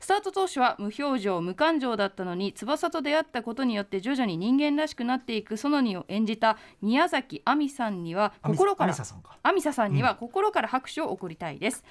[0.00, 8.94] スタート当初は無表情無感情だったのに翼と出会ったことによって徐々に人間らしくなっていく園にを演じた宮崎亜美さんには心から
[9.42, 11.84] アミサさんには心から拍手を送りたいです、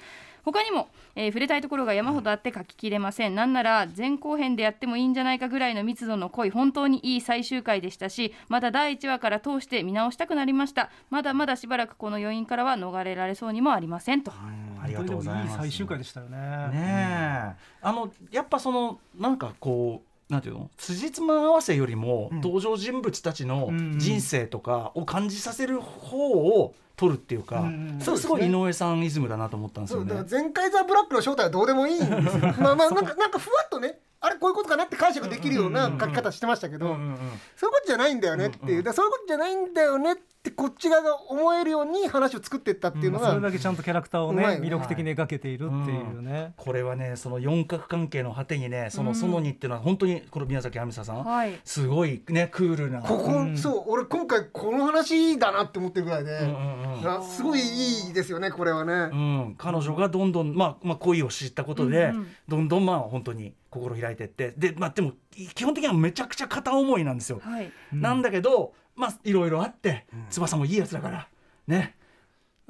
[0.46, 10.88] 他にも、えー触れたいところが山ほどあって書ききれません、なんなら前後編でやってもいいんじゃないかぐらいの密度の濃い本当にいい最終回でしたしまた第1話から通して見直したくなりました。
[11.10, 15.46] まだまだしばらくこの余韻からは逃れられそうにもありませんと、ありがとうございます。
[15.46, 17.54] いい最終回でしたよねねえ。
[17.82, 20.70] あのやっぱそのなんかこうなんていうの？
[20.76, 23.98] 辻褄合わせよりも、登場人物たちのうん。
[23.98, 30.08] 人生とかを感じさせる方を取るっていうか、うんそれすごい井上さんイズムだなと思ったんですよね。
[30.08, 30.42] そうだから。
[30.42, 32.20] 前回ザ・ブラックの正体はどうでもいいんですよ。
[32.58, 51.60] まあまあなんかなんかふわっとねあれこういうことかなって解釈できるような書き方してましたけど、そういうことじゃないんだよねっていう、そういうことじゃないんだよねってこっち側が思えるように話を作っていったっていうのが、それだけちゃんとキャラクターをね魅力的に描けているっていうね、これはねその四角関係の果てにねその園にっていうのは本当にこの宮崎亜美沙さん、はい。
[51.64, 53.00] すごいねクールな。
[53.00, 57.18] ここ、うんそう俺今回この話だなって思ってるぐらいで、うんうんうん。
[57.18, 58.92] あすごいいいですよねこれはね。
[58.92, 62.26] うん、彼女がどんどん、まあ、まあ恋を知ったことで、うんうん。
[62.48, 64.54] どんどんまあ本当に心開いてって。
[64.56, 65.12] で,、まあ、でも
[65.54, 67.40] 基本的にはめちゃくちゃ片思いなんですよ。
[67.42, 67.70] はい。
[67.92, 71.28] なんだけどまあいろいろあって、翼もいいやつだから
[71.66, 71.94] ね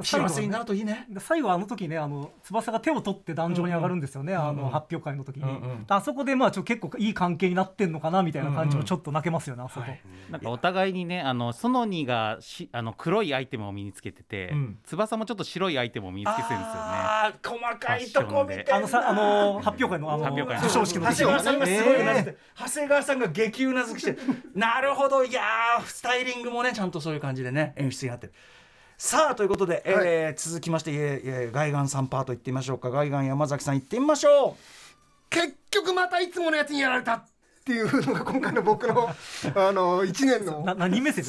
[0.03, 1.07] 幸せになるといいね。
[1.09, 5.85] で最後あの時ねあの翼が手を取って壇上に上がるんですよね、あの発表会の時に、うんうん。
[5.89, 10.01] あそこでまあちょ結構いい関係になってんのかなみたいな感じもちょっと泣けますよね、あそこ、はい。
[10.31, 14.79] なんかお互いにねあのソノニがしあの黒いアイテムを身につけてて、うん。
[14.85, 16.81] 翼もちょっと白いアイテムを身につけてるんですよね。
[16.81, 20.13] あー細かいとこ見てあのさあの発表会の。
[20.13, 20.25] あの。
[20.25, 24.19] 発表会の授賞式の長時谷川さんがすごいうなずいて、え長谷川さんが激うなずきして
[24.55, 28.27] なるほどいやースタイリングもねちゃんとそういう感じでね演出になって。
[28.27, 28.33] る
[28.99, 32.91] さあということで、えー続きまして、えーえー、ガイガンさんパートいってみましょうか。
[32.91, 34.57] ガイガン山崎さんいってみましょ
[35.29, 37.25] 結局またいつものやつにやられたっ
[37.67, 39.09] ていうのが今回の僕の
[39.55, 41.25] あの1年のな何目線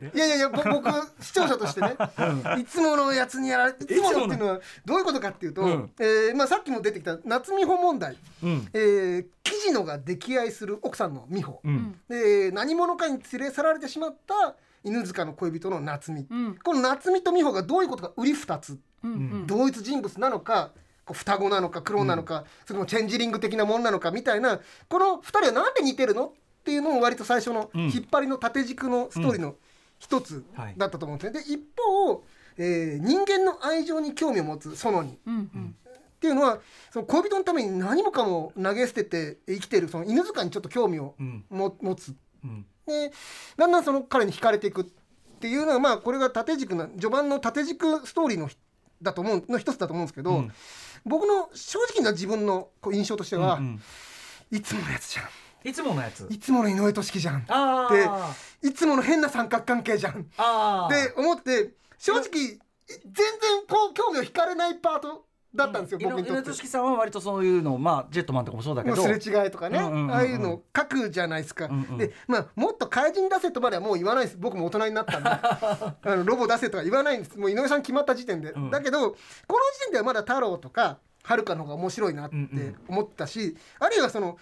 [0.00, 0.10] で？
[0.12, 1.96] いやいやいやぼ僕視聴者としてね。
[2.58, 5.90] いつものやつにやられいつものっていうのはどういうことかっていうと、うん。
[6.00, 8.68] えーまあ、さっきも出てきた夏美穂問題、う、うん。
[8.72, 12.00] えー、記事のが溺愛する奥さんの美穂、うん。
[12.08, 16.58] で何者かに連れ去られてしまった犬塚の恋人の夏美、うん。
[16.62, 18.78] この夏美と美穂がどういうことか売り二つ。
[19.04, 19.46] うんうん。
[19.46, 20.72] 同一人物なのか
[21.10, 26.32] 双子なのかクローンなのか、それともチェンジリング的なものなのかみたいなこの2人はなんで似てるのっ
[26.64, 27.80] ていうのも割と最初のうん。
[27.84, 29.54] 引っ張りの縦軸のストーリーの
[29.98, 30.74] 一つはい。
[30.76, 31.40] だったと思うんですね。
[31.42, 32.24] で一方、
[32.58, 35.18] えー人間の愛情に興味を持つ園に。
[35.26, 35.74] うんうん。
[36.16, 36.58] っていうのは
[36.92, 41.44] その恋人のために何もかも投げ捨てて生きてるその犬塚にちょっと興味をうん。
[41.48, 42.14] も持つ。
[42.44, 43.12] うんで
[43.56, 44.84] だんだんその彼に惹かれていくっ
[45.40, 48.56] ていうのはまあこれが縦軸な序盤の縦軸ストーリーのひ
[49.00, 50.52] だと思うの一つだと思うんですけど、うん。
[51.04, 53.80] 僕の正直な自分のこう印象としては、うん
[54.50, 55.28] いつものやつじゃ
[55.62, 56.26] いつものやつ？
[56.26, 57.44] んいつもの井上俊樹じゃん。
[57.48, 58.68] あー。
[58.68, 60.26] いつもの変な三角関係じゃん。
[60.38, 60.94] あー。
[60.94, 62.58] で思って正直全
[63.12, 65.26] 然こう興味を惹かれないパート
[65.58, 66.52] だったんですよ、僕にとって。
[66.52, 68.96] さんは割とそういうのまあジェットマンとかもそうだけど。
[68.96, 71.98] すれ違いとかね、ああいうの書くじゃないですか、うんうん。
[71.98, 74.36] でまあもっと怪人出せとまではもう言わないです。
[74.38, 75.28] 僕も大人になったんで。
[75.30, 77.38] あのロボ出せとは言わないんです。
[77.38, 78.70] もう井上さん決まった時点で、うん。
[78.70, 79.14] だけどこの
[79.74, 82.36] 時点ではまだ太郎とかはるかの方が面白いなって
[82.88, 84.38] 思ったし、あるいはその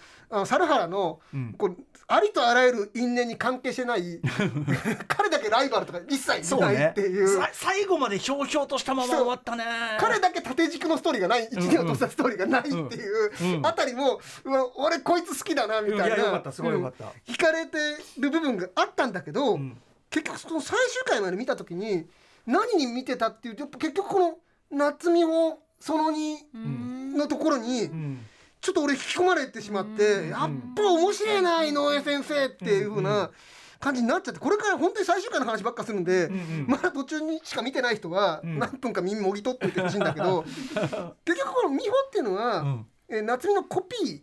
[0.46, 1.54] 猿原の、うん。
[1.58, 4.20] こうありとあらゆる因縁に関係してない
[5.08, 7.40] 彼だけライバルとか一切いうないっていう。
[7.40, 9.64] さ最後までひょうひょうとしたまま終わったね。
[9.98, 13.66] 彼だけ縦軸のストーリーがない一年を通したストーリーがないっていううんうん。
[13.66, 17.06] あたりも、うわ俺こいつ好きだなみたいな、かったすごいよかった。
[17.06, 17.10] うん。
[17.34, 17.78] 惹かれて
[18.18, 19.76] る部分があったんだけど、ん。
[20.10, 22.06] 結局その最終回まで見た時に
[22.46, 24.38] 何に見てたっていうと結局この
[24.70, 28.18] 夏美穂その2のところにうん。
[28.60, 33.30] ちょっと俺引き込まれてしまって、やっぱ面白いな井上先生っていう風な
[33.78, 38.58] 感じになっちゃってこれから本当に最終回の話ばっかするんで、んうんまだ途中にしか見てない人はん。
[38.58, 40.42] 何分か耳もぎ取っておいてほしいんだけど、
[41.24, 42.86] 結局この美穂っていうのは、うん。
[43.08, 44.20] えー夏美のコピー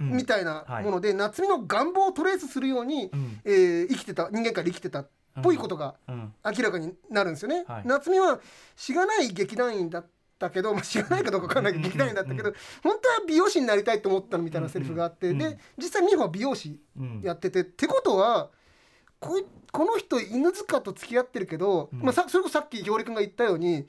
[0.00, 3.40] みたいなもので、夏美の願望をトレースするように、うん。
[3.44, 5.08] えー生きてた人間界で生きてたっ
[5.42, 6.34] ぽいことがうん。
[6.44, 7.64] 明らかになるんですよね。
[7.68, 7.82] はい。
[7.84, 8.40] 夏美は
[8.74, 10.06] しがない劇団員だっ
[10.38, 15.38] たけど、まあ、しがないかどうか分かんないけど劇団員だったけど本当は美容師になりたいと思ったみたいなセリフがあって、うん。
[15.38, 17.20] で実際美穂は美容師うん。
[17.22, 18.50] やってて、ってことは
[19.20, 22.00] こいこの人犬塚と付き合ってるけど、うん。
[22.00, 23.82] まあ、さそれこそさっきひょうり君が言ったようにあ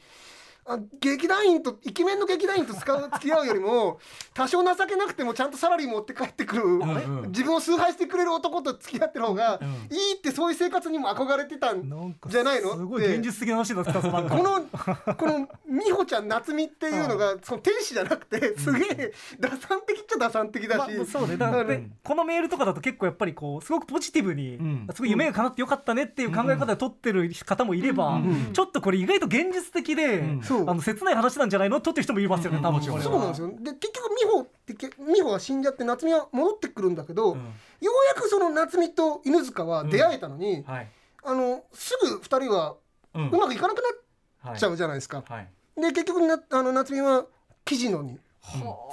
[1.00, 4.00] 劇団員とイケメンの劇団員と使う付き合うよりも
[4.34, 9.60] 多少情けなくてもちゃんとサラリー持って帰ってくる、うん自分を崇拝してくれる男と付き合ってる方が
[9.92, 11.84] いいってそういう生活にも憧れてたん
[12.28, 12.76] じゃないの？
[12.76, 21.38] すごい現実的な話だったこのこの美穂ちゃん夏美っていうのがその天使じゃなくてすげえ打算的っちゃ打算的だし、まあ、そうね。
[21.38, 24.88] だからこのメールとかだと結構やっぱりこうすごくポジティブに、うん。
[24.94, 28.22] すごい夢が叶ってよかったねっていう考え方で取ってる方もいれば、
[28.54, 31.82] ちょっとこれ意外と現実的で、うあの切ない話なんじゃないの？
[31.82, 33.02] とって人もいますよね、多分これは。
[33.02, 33.48] そうなんですよ。
[33.48, 37.44] で結局美穂ってけ美穂は死んじゃって夏美は戻ってくるんだけど、うんよ
[37.92, 40.88] うやくその夏美と犬塚は出会えたのに、はい。
[41.24, 42.76] あのすぐ2人は
[43.14, 43.30] うん。
[43.30, 45.24] うまくいかなくなはいっちゃうじゃないですか。
[45.28, 45.50] はい。
[45.76, 47.26] で結局なあの夏美は
[47.66, 48.18] 記事のに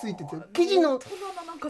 [0.00, 0.98] ついてて記事の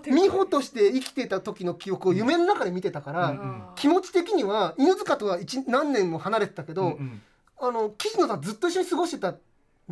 [0.07, 7.22] 美穂として生きてた時の記憶を夢の中で見てたから、うん気持ち的には犬塚とは一何年も離れてたけど、うんうん。
[7.61, 9.38] あの岸野さんずっと一緒に過ごしてたん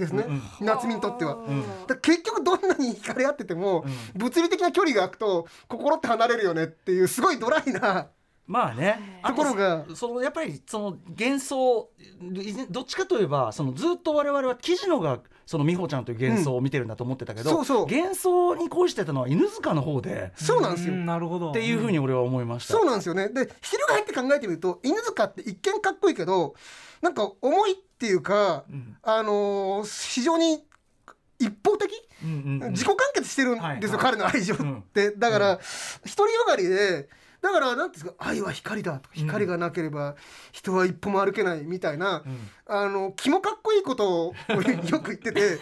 [0.00, 1.34] ですね、うん夏美にとっては。
[1.34, 1.64] うん。
[2.00, 3.84] 結局どんなに惹かれ合ってても、
[4.14, 8.08] う物理的な距離が空くと心って離れるよねっていうすごいドライな
[8.50, 9.20] まあね。
[9.24, 9.84] ところが。
[9.94, 11.88] そのやっぱりその幻想
[12.68, 17.86] どっちかといえばそのずっと我々は記事のがその美穂ちゃんという幻想を見てるんだと思ってたけど、うんそうそう。
[17.86, 20.94] 幻想に恋してたのは犬塚の方でそうなんですよ。
[20.94, 21.06] ん。
[21.06, 21.50] なるほど。
[21.50, 22.74] っていうふうに俺は思いました。
[22.74, 23.28] そうなんですよね。
[23.28, 26.54] で翻って考えてみると犬塚って一見かっこいいけど
[27.02, 28.96] なんか重いっていうか、うん。
[29.02, 30.64] あのー非常に
[31.38, 31.92] 一方的、
[32.24, 32.72] うんうんうん。
[32.72, 33.98] 自己完結してるんですよ、はいはい。
[33.98, 35.60] 彼の愛情って、だから
[36.16, 37.10] 独りよがりで
[37.42, 39.10] だからなんていうんですか愛は光だと。
[39.10, 40.16] か光がなければ
[40.50, 42.24] 人は一歩も歩けないみたいな、
[42.70, 44.34] あの気もかっこいいことを
[44.88, 45.58] よく言ってて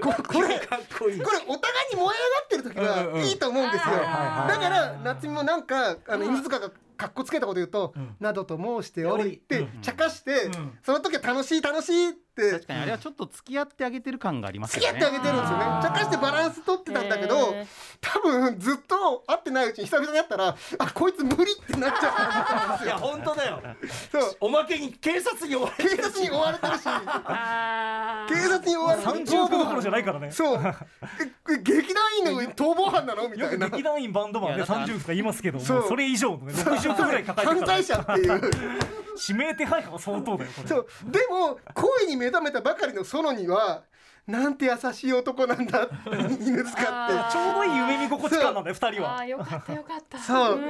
[0.00, 1.20] ここれかっこいい。
[1.20, 2.12] これお互いに燃え上が
[2.44, 8.16] ってる時はいいと思うんですよ、だから夏美もなんかあの犬塚がかっこつけたこと言うと「ん。
[8.20, 10.78] などと申しており」ってうん茶化して、ん。
[10.82, 12.16] その時は楽しい楽しいって。
[12.36, 15.64] 確かにあれはちょっと付き合ってあげてる感があります付き合ってあげてるんですよね。
[15.82, 17.54] 茶化してバランス取ってたんだけど
[18.02, 23.62] 多分ずっと会ってないうちに久々に会ったらあこいつ無理ってなっちゃいや本当だよ。
[23.82, 24.36] うそう。
[24.40, 29.12] おまけに警察に追われて警察に追われてるし警察に追われてる。
[29.12, 30.30] 30分どころじゃないからね。
[30.30, 30.60] そう。
[30.62, 33.68] ええ劇団員の逃亡犯なのみたいな。
[33.68, 35.88] 劇団員バンドマンでいやだから30分とか言いますけどもそう。
[35.88, 38.50] それ以上のね60分ぐらい抱えて犯るから罪者っていう。
[39.28, 40.68] 指名手配犯は相当だよこれ。
[40.68, 40.86] そう。
[41.04, 43.82] でも恋に目覚めたばかりの園には
[44.26, 45.88] なんて優しい男なんだ
[46.40, 47.32] 犬塚って。
[47.32, 50.18] ちょうどいい夢見心地感なんだよ二人あはーよかったよかった。
[50.18, 50.60] そう、ん。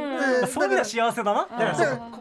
[0.40, 1.48] でそういう意味では幸せだな。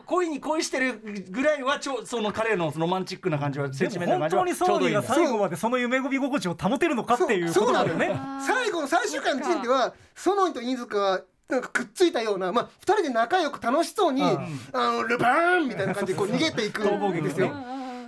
[0.06, 7.66] 恋に恋してるぐらいはちょその彼のロマンチックな感じはセンチメンタルな感じは本当にソニーがちょうど最後までその夢見心地を保てるのかっていうそう。
[7.66, 8.18] ことだよね。
[8.40, 14.38] 最後の最終回の時点では園と犬塚はなんかくっついたような、まあ、2人で仲良く楽しそうに、あ
[14.74, 17.52] のルバーンみたいな感じでこう逃げていく逃亡劇んですよ。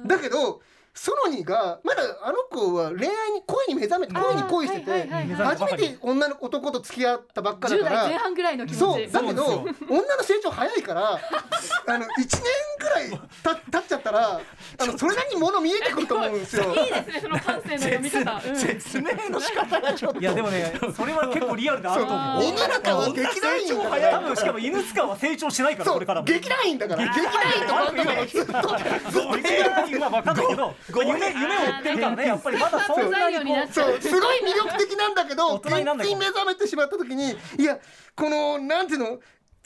[0.05, 0.61] だけど
[0.97, 7.95] ソノニがまだあの子は恋愛に恋に目覚めて恋に恋してて初めて女の男と付き合ったばっかだ10から。
[7.97, 9.65] 代前半ぐらいの気持ちそうだけど女
[10.17, 12.29] の成長早いからあの1年
[12.79, 14.41] ぐらいた経っちゃったら
[14.79, 16.63] あのそれなりにもの見えてくると思うんですよ。
[16.75, 18.41] いいですねその感性の読み方。
[18.47, 18.55] うん。
[18.55, 20.19] 説明の仕方がちょっと。
[20.19, 22.43] いやでもねそれは結構リアルであると思う。
[22.43, 24.11] 犬中は劇団員だから。
[24.11, 26.21] 多分しかも犬塚は成長しないからこれから。
[26.21, 27.03] も劇団員だから。
[27.03, 33.37] 劇団員とバンドマずっとずっと劇団員は分かんないけど夢夢を追ってるからねやっぱりまだそんなに
[33.71, 37.79] そうすごい魅力的なんだけど大人になんだけど一気に目覚めてしまった時にいや
[38.15, 39.19] このなんていうの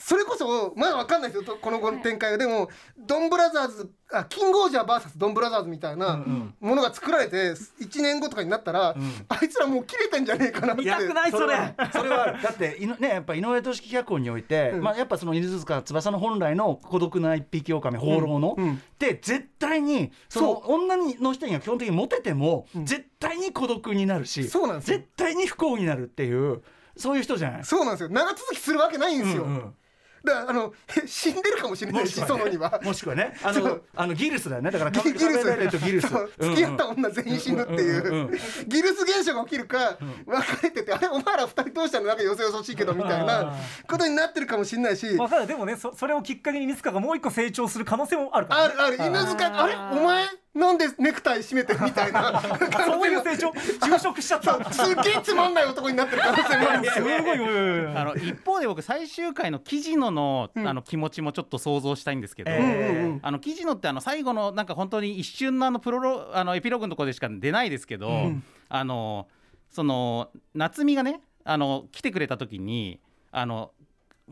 [0.04, 1.44] それこそまだわかんないですよ。
[1.44, 2.38] とこの後の展開が。
[2.40, 6.18] でもドンブラザーズあキングオージャー VS ドンブラザーズみたいな
[6.60, 8.96] ものが作られて1年後とかになったら、
[9.30, 10.84] あいつらもう切れてんじゃねえかなって。
[10.84, 11.54] 見たくないそれ。
[11.56, 18.64] はそれは だっていのねやっぱ井上俊樹脚本において、まあやっぱその犬塚翼の本来の孤独な一匹狼放浪の、うん。
[18.64, 18.82] うん。
[18.98, 24.98] で絶対にその女にの人には基本的にモテても、絶対に孤独になるしそうなんですよ。
[24.98, 26.64] 絶対に不幸になるっていう
[26.98, 27.64] そういう人じゃない？
[27.64, 28.10] そうなんですよ。
[28.10, 29.76] 長続きするわけないんですよ、うんうん
[30.24, 30.74] だからあの
[31.06, 32.80] 死んでるかもしれないしそのには。
[32.84, 34.72] もしくはねあのあのギルスだよね。
[34.72, 36.08] だからギギルス。
[36.40, 42.08] 付き合った女全員死ぬっていう,、ギルス現象が起きるか、別れててあれお前ら二人どうしたの？
[42.08, 43.54] なんかよそよそしいけどみたいな
[43.88, 45.08] ことになってるかもしれないし。
[45.08, 48.74] 分かるでもねそそれをきっかけに犬塚がもう一個成長する可能性もあるからね。
[48.78, 49.08] あるある。
[49.08, 49.76] 犬塚あれ？
[50.00, 50.26] お前？
[50.54, 52.42] なんでネクタイ締めてるみたいな。
[52.86, 53.50] そういう成長？
[53.52, 54.74] 就職しちゃった？
[54.74, 57.06] すっげえつまんない男になってる可能性もあるんですよ
[57.96, 63.20] あの一方で僕最終回の記事野の,、あの気持ちもちょっと想像したいんですけど、えうんうんうん。
[63.24, 68.12] あの記事野ってあの最後のなんか本当に一瞬のあのプロロあのエピローグのところでしか出ないですけど、
[68.68, 69.28] あの
[69.70, 73.00] その夏美がねあの来てくれた時に
[73.32, 73.72] あの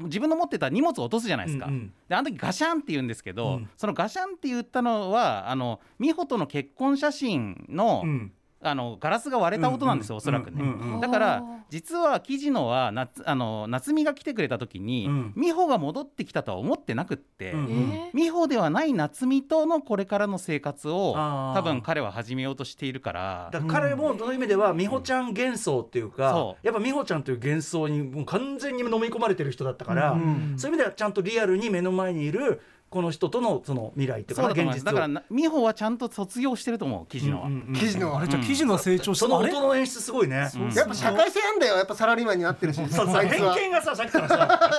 [0.04, 1.68] 自分の持ってた荷物を落とすじゃないですか。
[1.68, 1.94] うんうん。
[2.08, 3.70] であの時ガシャンって言うんですけど、うん。
[3.78, 8.32] そのガシャンって言ったのはあの美穂との結婚写真の、うん
[8.62, 15.34] あのガラスが割れた音なんですよ、おそらくね、うんうんうんだから実は木地のは夏あの夏美が来てくれた時に、うん。
[15.38, 21.14] 美穂が戻ってきたとは思ってなくって、うんえ美穂ではない夏美とのこれからの生活を
[21.56, 23.50] 多分彼は始めようとしているから。
[23.52, 30.56] だから彼もそういう意味では美穂ちゃん幻想っていうか、そやっぱ美穂ちゃんという幻想にもう完全に飲み込まれてる人だったから、ん。
[30.58, 34.86] そういう意味ではちゃんとリアルに目の前にいるこの人とのその未来っていうかそうだと思います。
[34.86, 34.94] な現実を。
[34.94, 37.42] だからな美穂はちゃんと卒業してると思う木地の。
[37.42, 37.74] は、うんうんうん。
[37.74, 40.70] 記事のあれじゃあ記事の成長しその音の演出すごいね、うん。
[40.72, 41.78] やっぱ社会性あんだよ。
[41.78, 44.72] やっぱサラリーマンになってるし偏見がささっきからさ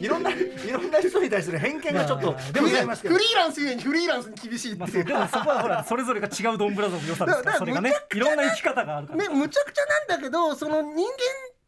[0.00, 0.34] いろんない
[0.70, 3.14] ろんな人に対する偏見がちょっとでもございますけど。
[3.14, 11.02] フリーランスゆえにフリーランスに厳しいってまあ、いうそうでもそこはほらそれぞれが違うドンブラザーズの良さですかだかららそれがねいろんな生き方があるから、ねむちゃくちゃなんだけどその人間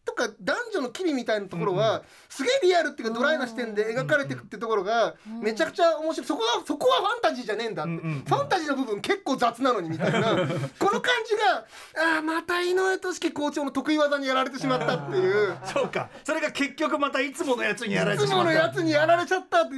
[0.05, 6.27] とか男女の機微みたいなところは、すげえリアルっていうかドライな視点で描かれていくってところがめちゃくちゃ面白い。
[6.27, 10.21] そこはそこはファンタジーじゃねえんだって、ファンタジーの部分結構雑なのにみたいな。
[10.79, 15.57] この感じがああまた井上俊樹校長の得意技にやられてしまったっていう。
[15.73, 16.11] そうか。
[16.25, 18.69] それが結局またいつものやつにやられいつものてしまった。
[18.69, 19.75] やつにやられちゃったって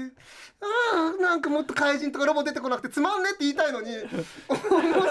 [0.61, 3.99] ああなんかもっと怪人とかロボ出てこなくてつまんねって言いたいのに面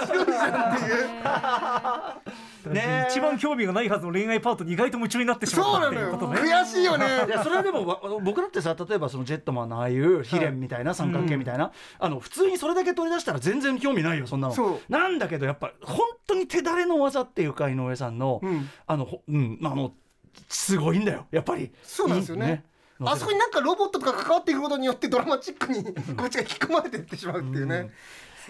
[0.08, 2.74] 白いじゃんっていう。
[2.74, 3.12] ねえ。
[3.12, 6.08] 一番興味がないはずの恋愛パートに意外と夢中になってしまったそうなのよ。
[6.08, 6.52] っていうことね。
[6.52, 7.06] 悔しいよね。
[7.28, 14.54] いやそれはでもわ僕だってさ例えばそのジェットマンのああいうヒレンみたいな三角形みたいな、あの普通にそれだけ取り出したら全然興味ないよそんなの。
[14.54, 14.92] そう。
[14.92, 18.68] なんだけどやっぱ本当に手だれの技っていうか井上さんの、うん。
[18.88, 19.94] あのほうんまああの
[20.50, 21.72] すごいんだよやっぱり。
[21.84, 22.48] そうなんですよね。
[22.48, 25.84] いいあそこになんかロボットとか関わっていくことによってドラマチックに
[26.16, 27.92] こっちが引き込まれていってしまうっていうね、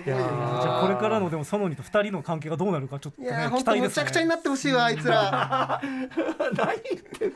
[0.05, 4.03] いやーじゃあこれからのでもソノニと二人の関係がどうなるかちょっとねいやー期本当むち待ですね。
[4.03, 5.81] ゃくちゃになってほしいわあいつら。
[6.55, 7.31] 何言ってん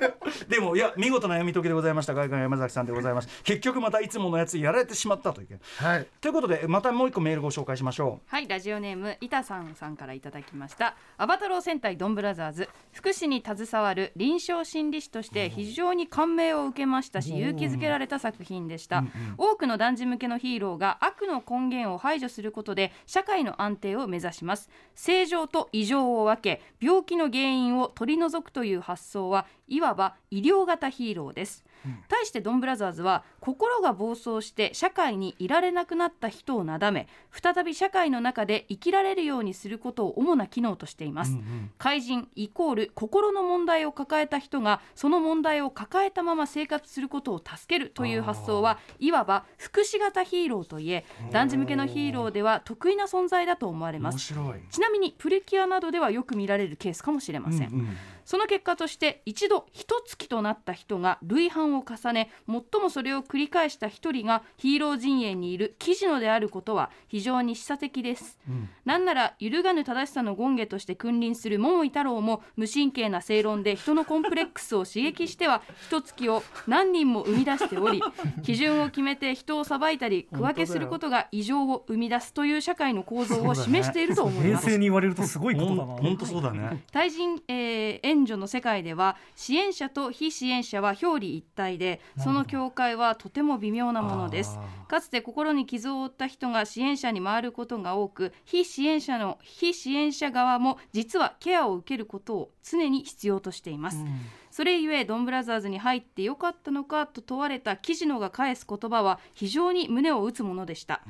[0.00, 0.10] の？
[0.48, 3.42] でもいや見事な読み解きでございました外観山崎さんでございます。
[3.42, 6.06] 結局またいつものやつやられてしまったというはい。
[6.20, 10.94] ということでまたもう一個メールご紹介しましょはいラジオネーム板さんさんからいただきました。
[11.18, 12.68] アバタロー戦隊ドンブラザーズ。
[12.92, 19.04] 福祉に携わる臨床心理士として非常に感銘を受けましたし勇気づけられた作品でした、
[19.38, 24.70] 多くの男児向けのヒーローが悪の根源をを排除することで社会の安定を目指します。
[24.94, 31.64] 正常と異常を分け病気の原因を取り除くという発想はいわば医療型ヒーローです。
[32.08, 41.36] 対してドンブラザーズは心が暴走して社会にいられなくなった人をなだめ再び社会の中で生きられるようにすることを主な機能としています、
[41.78, 54.34] 怪人イコール心の問題を抱えた人がその問題を抱えたまま生活することを助けるという発想はいわば福祉型ヒーローといえ男児向けのヒーローでは得意な存在だと思われます。
[54.70, 68.38] ちなみにプリキュアなどではよく見られるケースかもしれません、うんうんその結果として一度一月となった人が類反を重ね最もそれを繰り返した一人がヒーロー陣営にいる記事のであることは非常に示唆的です、
[68.84, 78.02] なんなら揺るがぬ正しさの権下として君臨する桃井太郎も無神経な正論で人のコンプレックスを刺激しては一月を何人も生み出しており
[78.42, 84.66] 基準を決めて人を裁いたり区分けすることが異常を生み出すという社会の構造を示していると思い冷ます。
[84.66, 85.84] 静に言われるとすごいことだな。
[85.94, 86.84] 本当そうだね。
[86.92, 94.58] 対人、えー援助の世界では支援者と非支援者は表裏一体でその境界はとても微妙なものです。
[94.88, 104.04] かつて心に傷を負った人が支援者に回ることが多く非支援者の非支援者側も実はケアを受けることを常に必要としています、
[104.50, 111.02] それゆえドンブラザーズに入ってよかったのかと問われた記事のが返す言葉は非常に胸を打つものでした、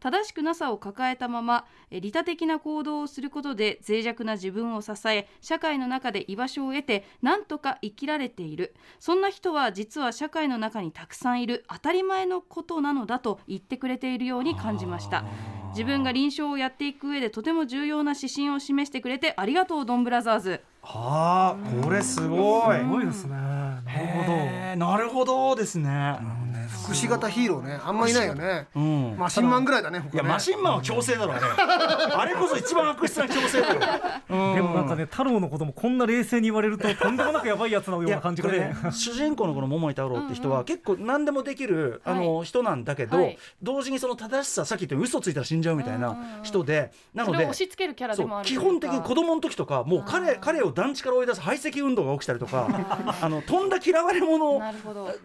[0.00, 8.74] 正しくなさを抱えたままえ利他的な行動をすることで脆弱な自分を支え社会の中で居場所を得てなんとか生きられている。
[8.98, 11.64] そんな人は実は社会の中にたくさんいる。
[11.68, 15.24] 当たり前のことなのだと言ってくれているように感じました。
[15.70, 22.78] 自分が臨床をやっていく上でとても重要な指針を示してくれてありがとうドンブラザーズはあこれすごい。
[22.78, 23.36] すごいですね。
[23.36, 24.76] なるほど。
[24.76, 26.18] なるほどですね。
[26.84, 27.78] 福祉型ヒーローね。
[27.84, 28.66] あんまいないよね。
[28.74, 29.16] うん。
[29.18, 31.42] マシンマンぐらいだねいやマシンマンは強制だろあれ。
[32.16, 33.80] あれこそ一番悪質な強制だよ
[34.28, 38.50] でもなんかね太郎のこともこんな冷静に言われるととんでもなくやばいやつのような感じが
[38.92, 43.38] 主人公のこの桃井太郎って人は結構何でもできるあの人なんだけど、はい。
[43.62, 52.68] 同時にその正しささっき言った嘘ついたら死んじゃうみたいな人でなので押し付けるキャラそでもあるう基本的に子供の時とかもう彼彼を団地から追い出す排斥運動が起きたりとか
[53.20, 54.60] あのとんだ嫌われ者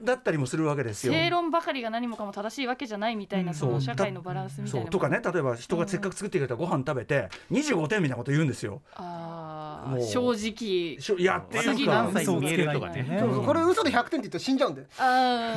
[0.04, 1.14] だったりもするわけですよ。
[1.14, 4.90] 正論ばかりが何もかも正しいわけじゃないみたいな、その社会のバランスみたいなそう。
[4.92, 8.82] とかね例えば人がせっかく作ってくれたご飯食べて25点みたいなこと言うんですよ。
[8.96, 9.55] あ
[9.86, 10.02] もう。
[10.02, 11.24] 正直。
[11.24, 13.18] やっていう私か何歳に見えるとかね。
[13.20, 14.86] そうそうこれ嘘で100点って言ったら死んじゃうんで。
[14.98, 15.04] あ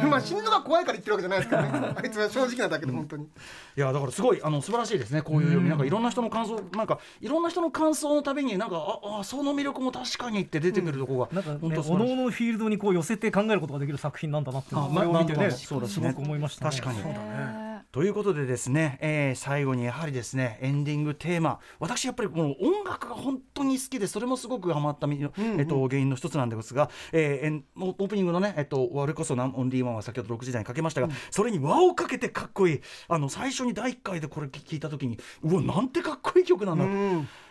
[0.02, 1.94] ー まあ死ぬのが怖いから言ってるわけじゃないですからね。
[2.02, 3.24] あいつは正直なだけで本当に。
[3.24, 11.44] いやだからすごいあの素晴らしいですねこういう読みなんかいろんな人の感想なんかいろんな人の感想のたびになんかああその魅力も確かにって出てくるとこが、なん。
[11.44, 12.08] かね、本当お素晴らしい。
[12.08, 16.70] のおののフィールドにこう寄せて考えることができる作品なんだなっていうをこれを見てねすねすごく思いましたね。
[16.70, 17.02] 確かに。
[17.02, 21.58] そうだねねということでですね、えー最後にやはりですねエンディングテーマ。
[21.80, 25.18] 私やっぱりこの音楽が本当に好きでそれもすごくハマったみ、
[25.58, 32.80] えっと、原因の一つなんですが、えーオープニングのね、えっと、我こそナンオンリーワンは先ほど6時台にかけましたが、それに輪をかけてかっこいい。
[33.08, 36.90] あの最初に第1回でこれ聞いた時にうわなんてかっこいい曲なんだと、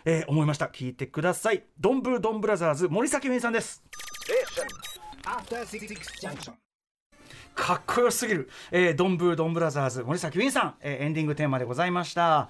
[0.04, 0.66] えー思いました。
[0.66, 1.64] 聞いてください。
[1.80, 3.82] ドンブードンブラザーズ森崎ウィンさんです
[7.58, 12.48] かっこよすぎる、えー、ドンブードンブラザーズ森崎ウィンさん、えーエンディングテーマでございました。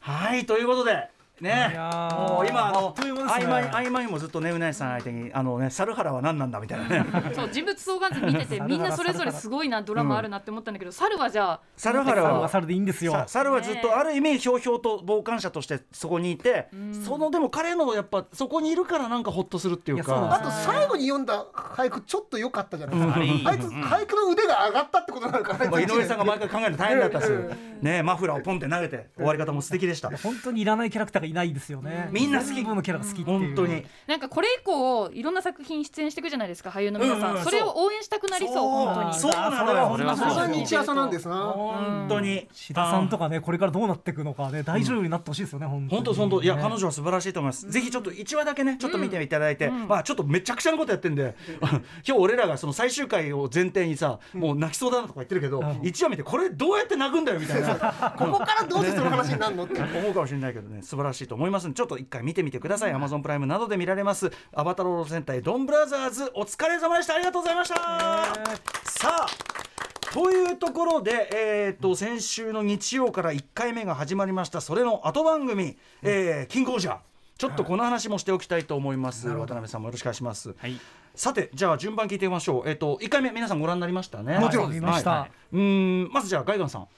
[0.00, 1.08] はいということで
[1.40, 1.72] ね。
[1.76, 7.32] もう今ああのっという間ですね曖昧曖昧もずっとねうなえさん相手にあのね猿原は何なんだみたいなね。
[7.34, 13.12] そう人物相関図見ててみんなそれぞれすごいなドラマあるなって思ったんだけど、猿はじゃあ猿原は猿でいいんですよ。
[13.12, 16.68] さ猿はずっとある意味ひょうひょうと傍観者としてそこにいて、
[17.04, 20.34] そのでも彼のやっぱそこにいるからなんかほっとするっていうか。
[20.34, 27.58] あと最後に読んだ俳句ちょっと良かったじゃないですか、あれいいあいつ俳句の腕が上がったってことなのかな、まあ井上さんが毎回考えるの大変だったですうん。
[27.82, 30.10] ねマフラーをポンって投げて終わり方も素敵でした。
[30.16, 32.08] 本当にいらないキャラクターがいないですよね。
[32.12, 32.62] みんな好き。
[32.74, 33.22] のキャラが好き。
[33.22, 33.38] っていう。
[33.38, 33.84] 本当に。
[34.06, 37.44] なんかこれ以降いろんな作品出演していくじゃないですか俳優の皆さん、うんうん。
[37.44, 38.68] それを応援したくなりそうそう。
[38.68, 39.14] 本当に。
[39.14, 40.16] そうなのよ。
[40.16, 41.36] それ日朝なんですな。
[41.36, 42.48] 本当に。
[42.52, 46.02] 志田さんとかねこれからどうなっていくのかね大女優になってほしいですよね本当に。
[46.02, 46.42] 本当本当。
[46.42, 46.62] いやね。
[46.62, 57.74] 彼女は素晴らしいと思います、ぜひちょっと1話だけねちょっと見ていただいて、まあちょっとめちゃくちゃなことやってんで 今日俺らがその最終回を前提にさもう泣きそうだなとか言ってるけど、1話見てこれどうやって泣くんだよみたいな。
[58.18, 59.80] ここからどうしてその話になるのって。
[59.80, 60.82] 思うかもしれないけどね。
[60.82, 62.92] 素晴らしいと思いますちょっと一回見てみてください。
[62.92, 64.30] Amazon プライムなどで見られます。
[64.52, 67.14] アバタロー戦隊ドンブラザーズお疲れ様でした。
[67.14, 67.74] ありがとうございました。
[68.84, 69.54] さあ
[70.12, 76.98] というところで、えー、と先週の日曜から1回目が始まりましたそれの後番組「えーキングオージャー」
[77.36, 80.78] ちょっとこの話もしておきたいと思います、渡辺さんもよろしくお願いします、はい。
[81.16, 82.68] さてじゃあ順番聞いてみましょう。
[82.68, 84.38] えっ、と1回目皆さんご覧になりましたね。
[84.38, 85.30] もちろん見ましたはい。
[85.52, 86.88] うーんまずじゃあガイガンさん。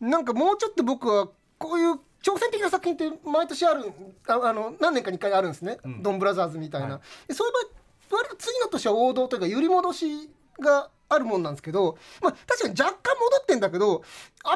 [0.00, 3.92] なんかもうちょっと僕はこういう挑戦的な作品って毎年ある
[4.26, 7.52] ああの何年かに1回あるんですね、ドンブラザーズみたいな、はでそういう
[8.10, 14.00] 場合割と次の年は王道というか揺り戻しがあるもんなんですけど、まあ、確かに若干戻ってんだけどやっ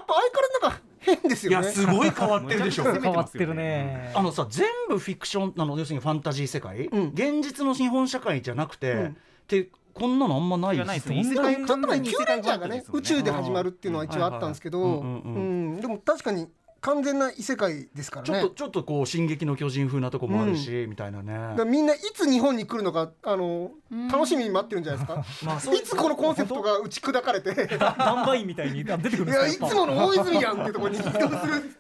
[0.05, 1.66] ぱ相変わらずなんか変ですいよね。
[1.66, 2.85] やすごい変わってるでしょ。
[2.91, 4.12] めちゃくちゃ変わってるね。
[4.14, 7.09] あのさ全部フィクションなの要するにファンタジー世界、うん。
[7.14, 9.16] 現実の日本社会じゃなくて、うん。
[9.49, 11.25] でこんなのあんまないですね。
[11.25, 16.49] ちょっと前にキューレンジャーがね宇宙で始まるっていうのは一応あったんですけど、でも確かに
[16.81, 18.41] 完全な異世界ですからね。
[18.41, 23.70] ちょっとちょっとこう「進撃の巨人」風なとこもあるし、みたいなねだみんないつ日本に来るのかあの
[24.11, 25.47] 楽しみに待ってるんじゃないですか？
[25.47, 27.51] ま あいつこのコンセプトが打ち砕かれて。
[27.78, 29.47] ダンバインみたいにあ 出てくるんいですか？
[29.47, 31.31] やっぱやいつもの大泉やんってところに移動する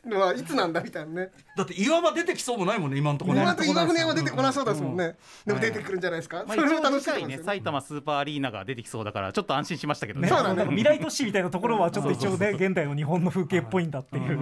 [0.06, 1.30] のはいつなんだみたいなね。
[1.56, 5.16] だって岩場出てきそうもないもんね今のところね今と岩船は出てこなそうですもんね。
[5.46, 6.44] でも出てくるんじゃないですか？
[6.46, 14.38] まあ、それを一応楽しみに次回ね埼玉スーパーアリーナが出てきそうだからちょっと安心しましたけどねね、そうだねなんか未来都市みたいなところはちょっと一応ね現代の日本の風景っぽいんだっていう。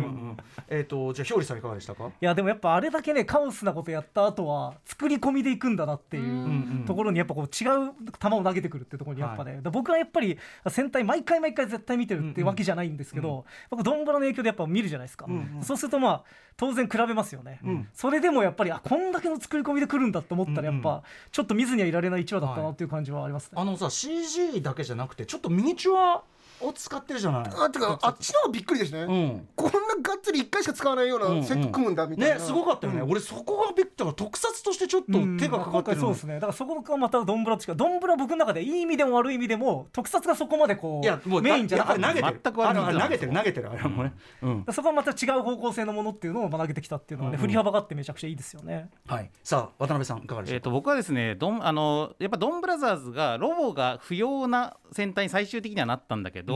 [0.68, 2.06] えっ、とじゃあひょうりさんいかがでしたか？
[2.06, 10.38] いやでもやっぱあれだけねカオスなことやった後は作り込みでいくんだなっていうところにやっぱこう違う球を投げてくるってところにやっぱね、僕はやっぱり
[10.68, 15.26] 戦隊毎回毎回絶対見てるってわけじゃないんですけど、僕ドンブラの影響でやっぱ見るじゃないですか、
[15.60, 16.22] そうするとまあ
[16.56, 17.60] 当然比べますよね、
[17.92, 23.52] それでもやっぱりあこんだけの作り込みで来るんだって思ったらやっぱちょっと見ずにはいられない一話だったなっていう感じはありますね。
[23.56, 26.22] あのさ CG だけじゃなくてちょっとミニチュア
[26.60, 27.42] を使ってるじゃない。
[27.42, 29.00] あてかあっちの方がびっくりですね。
[29.00, 29.48] うん。
[29.54, 32.34] こんながっつり一回しか使わないようなセット組むんだみたいな。
[32.36, 36.00] ねすごかったよね、俺そこがびっくりだから特撮としてちょっと手がかかってる。
[36.00, 42.00] そうですねだからそこがまたドンブラと違うドンブラ僕の中でいい意味でも悪い意味でも特撮がそこまでこういやもうメインじゃなかった。
[42.00, 42.40] いやあれ投げてる。
[42.52, 43.70] 全く投げてる投げてる。
[43.70, 44.64] あれもね、うん。
[44.70, 48.90] そこはまた違う方向性のものっていうのを学げてきたっていうのはね、振り幅があってめちゃくちゃいいですよね。
[49.06, 56.47] はい、さあ渡辺さんいかがでしょうか、えー、と僕はですねドンあのやっぱドンブラザーズがロボが不要な戦隊に最終的にはなったんだけど、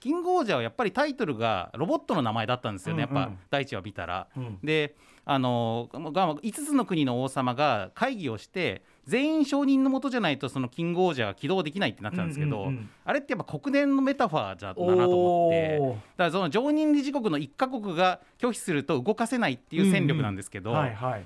[0.00, 4.28] キングオージャーはやっぱりタイトルがロボットの名前だったんですよね、やっぱ第一話見たら。
[4.36, 4.58] うん。
[4.62, 12.72] であのが5つの国の王様が会議をして全員承認のもとじゃないとそのキングオージャーが起動できないってなってたんですけど、
[13.04, 15.78] あれってやっぱ国連のメタファーじゃだなと思って。
[15.78, 20.74] だからその常任理事国の1カ国が拒否すると動かせないっていう戦力なんですけど、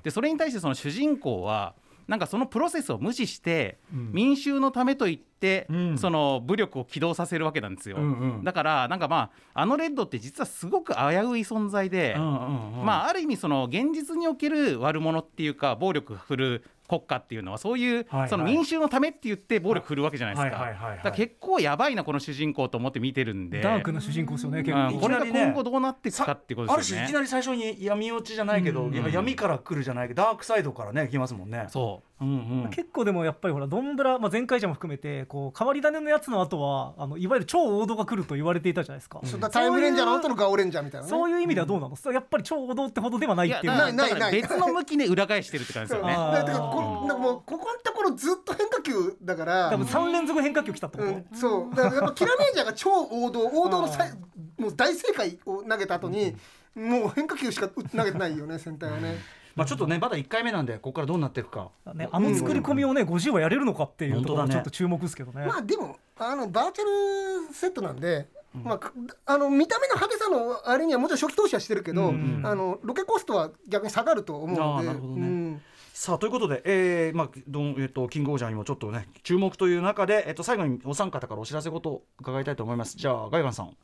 [0.02, 1.74] でそれに対してその主人公は
[2.06, 4.12] なんかそのプロセスを無視して、うん。
[4.12, 5.98] 民衆のためと言って、うん。
[5.98, 8.44] その武力を起動させるわけなんですよ、うんうん。
[8.44, 11.00] だからなんかまああのレッドって実はすごく危う
[11.38, 12.84] い存在で、うんうんうん。
[12.84, 16.64] まあある意味その現実における悪者っていうか暴力振る
[16.98, 23.60] 国家っていうのはそういう、その民衆のためって言って暴力振るわけじゃないですか,、だ結構やばいなこの主人公と思って見てるんで。
[23.60, 24.92] ダークな主人公ですよね結うん。
[24.94, 27.06] 構これが今後どうなっていくかってことあるですよね。
[27.06, 29.12] 種いきなり最初に闇落ちじゃないけど、うん。
[29.12, 31.66] 闇から来るじゃないけどダークサイドからね来ますもんね。
[31.68, 32.28] そううん
[32.64, 32.70] うん。
[32.70, 43.72] 結構でもやっぱりほらドンブラ、まあ、前回じゃも含めてこう変わり種のやつの後はあのいわゆる超王道が来ると言われていたじゃないですか、そうだタイムレンジャーの後のガオレンジャーみたいなねそういう意味ではどうなの、それやっぱり超王道ってほどではないいっていう。
[43.72, 46.12] ないない別の向きで裏返してるって感じですよね。
[46.12, 51.74] だからこここのところずっと変化球だから多分3連続変化球来たってこと、うん、そう。
[51.74, 54.12] だからやっぱキラメージャーが超王道王道のさい
[54.60, 56.34] もう大正解を投げた後に
[56.74, 59.18] もう変化球しか投げてないよね戦隊はね。
[59.56, 61.70] まあちょっとねまだ1回目なんでここからどうなっていくか。
[61.94, 65.46] ね、あの作り込みをね50話やれるのかっていうところちょっと注目ですけどね。
[65.46, 68.92] まあでもあのバーチャルセットなんで、まあか、
[69.26, 82.96] あの見た目の派手さのあれにはもちろん初期投資はしてるけど、うんあのロケコストは逆に下がると思うのでなるほどねうんさあということで、えーまあどんえっとキングオージャーにもちょっとね注目という中で、えっと最後にお三方からお知らせことを伺いたいと思います。
[82.96, 83.76] じゃあガイガンさん。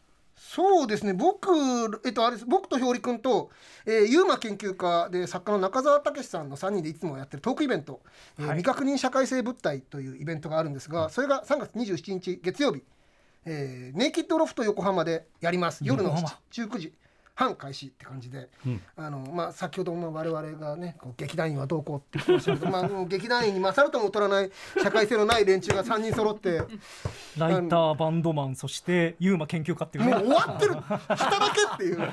[0.53, 1.13] そうですね。
[1.13, 1.49] 僕,、
[2.05, 2.45] えっと、あれです。
[2.45, 3.51] 僕とひょうりくんと、
[3.87, 8.01] えー、ユーマ研究家で作家の中澤武さんの3人でいつもやってるトークイベント
[8.37, 12.83] 「えー未確認社会性物体」というイベントがあるんですがそれが3月27日月曜日、
[13.45, 15.85] えーネイキッドロフト横浜でやります。
[15.85, 16.39] 夜の横浜。
[16.51, 16.93] 19時
[17.41, 18.51] 半開始って感じで、
[18.97, 24.51] あのまあ、先ほども我々がねこう劇団員はどうこうって言ってましたけど、まあ、もう劇団員に勝るとも劣らない
[24.83, 26.63] 社会性のない連中が3人揃って
[27.39, 30.13] ライターバンドマンそしてユーマ研究家っていうね。
[30.13, 30.75] もう終わってる。
[30.85, 31.99] 働けっていう。
[31.99, 32.07] ま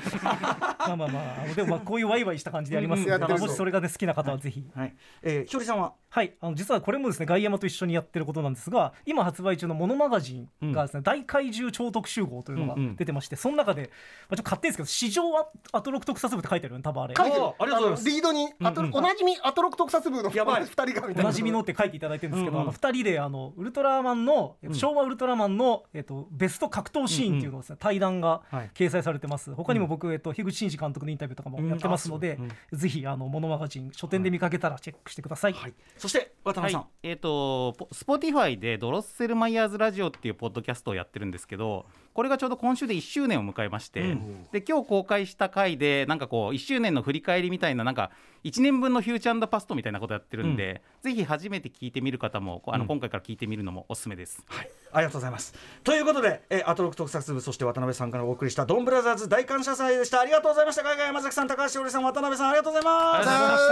[0.92, 3.06] あまあまあでもまあこういうワイワイした感じでやります。
[3.06, 3.40] ので、うん。
[3.40, 4.64] もしそれがね好きな方はぜひ。
[4.74, 4.94] はい。
[5.22, 5.92] えー、ひょりさんは？
[6.10, 12.96] はい、あの実はこれもですね外山と一緒にやってることなんですが今発売中の「モノマガジン」がですね、大怪獣超特集号というのがうんうん。
[12.96, 13.90] 出てまして、その中で、
[14.28, 17.14] まあ、ちょっと勝手にですけど「誌上アトロク特撮部」って書いてあるよね多分あれ。
[17.16, 17.42] 書いてる。
[17.42, 18.04] あありがとうございます。
[18.04, 20.62] のリードにあと、おなじみアトロク特撮部のやばい。
[20.62, 22.68] 2人がみたいなおなじみのって書いていただいてるんですけど、うんうん。
[22.68, 28.70] あの2人であのウルトラマンの、えっと昭和ウルトラマンの、えっと、ベスト格闘シーンっていうのをね、対談がはい。
[28.74, 29.54] 掲載されてます。
[29.54, 32.38] 他にも僕、えっと、樋口真嗣監督のインタビューとかもやってますので、
[32.72, 32.78] うん。
[32.78, 35.74] ぜひあのモノマガジン書店で見かけたらチェックしてください、はい。
[35.96, 36.80] そして渡辺さん。
[36.82, 41.86] はい、えっ、とスポティファイでドロッセルマイヤーズラジオっていうポッドキャストをやってるんですけど
[42.18, 48.10] これがちょうど今週で1周年を迎えまして、うんで今日公開した回でなんかこう1周年の振り返りみたいななんか
[48.42, 54.42] 1年分のフューチャーパストみたいなことやってるんで、ぜひ初めて聞いてみる方もあの、うん今回から聞いてみるのもおすすめです。
[54.48, 55.54] はい、ありがとうございます。
[55.84, 60.20] ということで、えー、アトロク特撮部そして渡辺さんからお送りしたドンブラザーズ大感謝祭でした。
[60.20, 60.82] ありがとうございました。
[60.82, 63.14] ガイガイ山崎さん、高橋しおりさん、渡辺さん、ありがとうございます。
[63.14, 63.64] ありがとうござ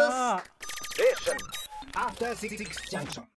[3.02, 3.26] いました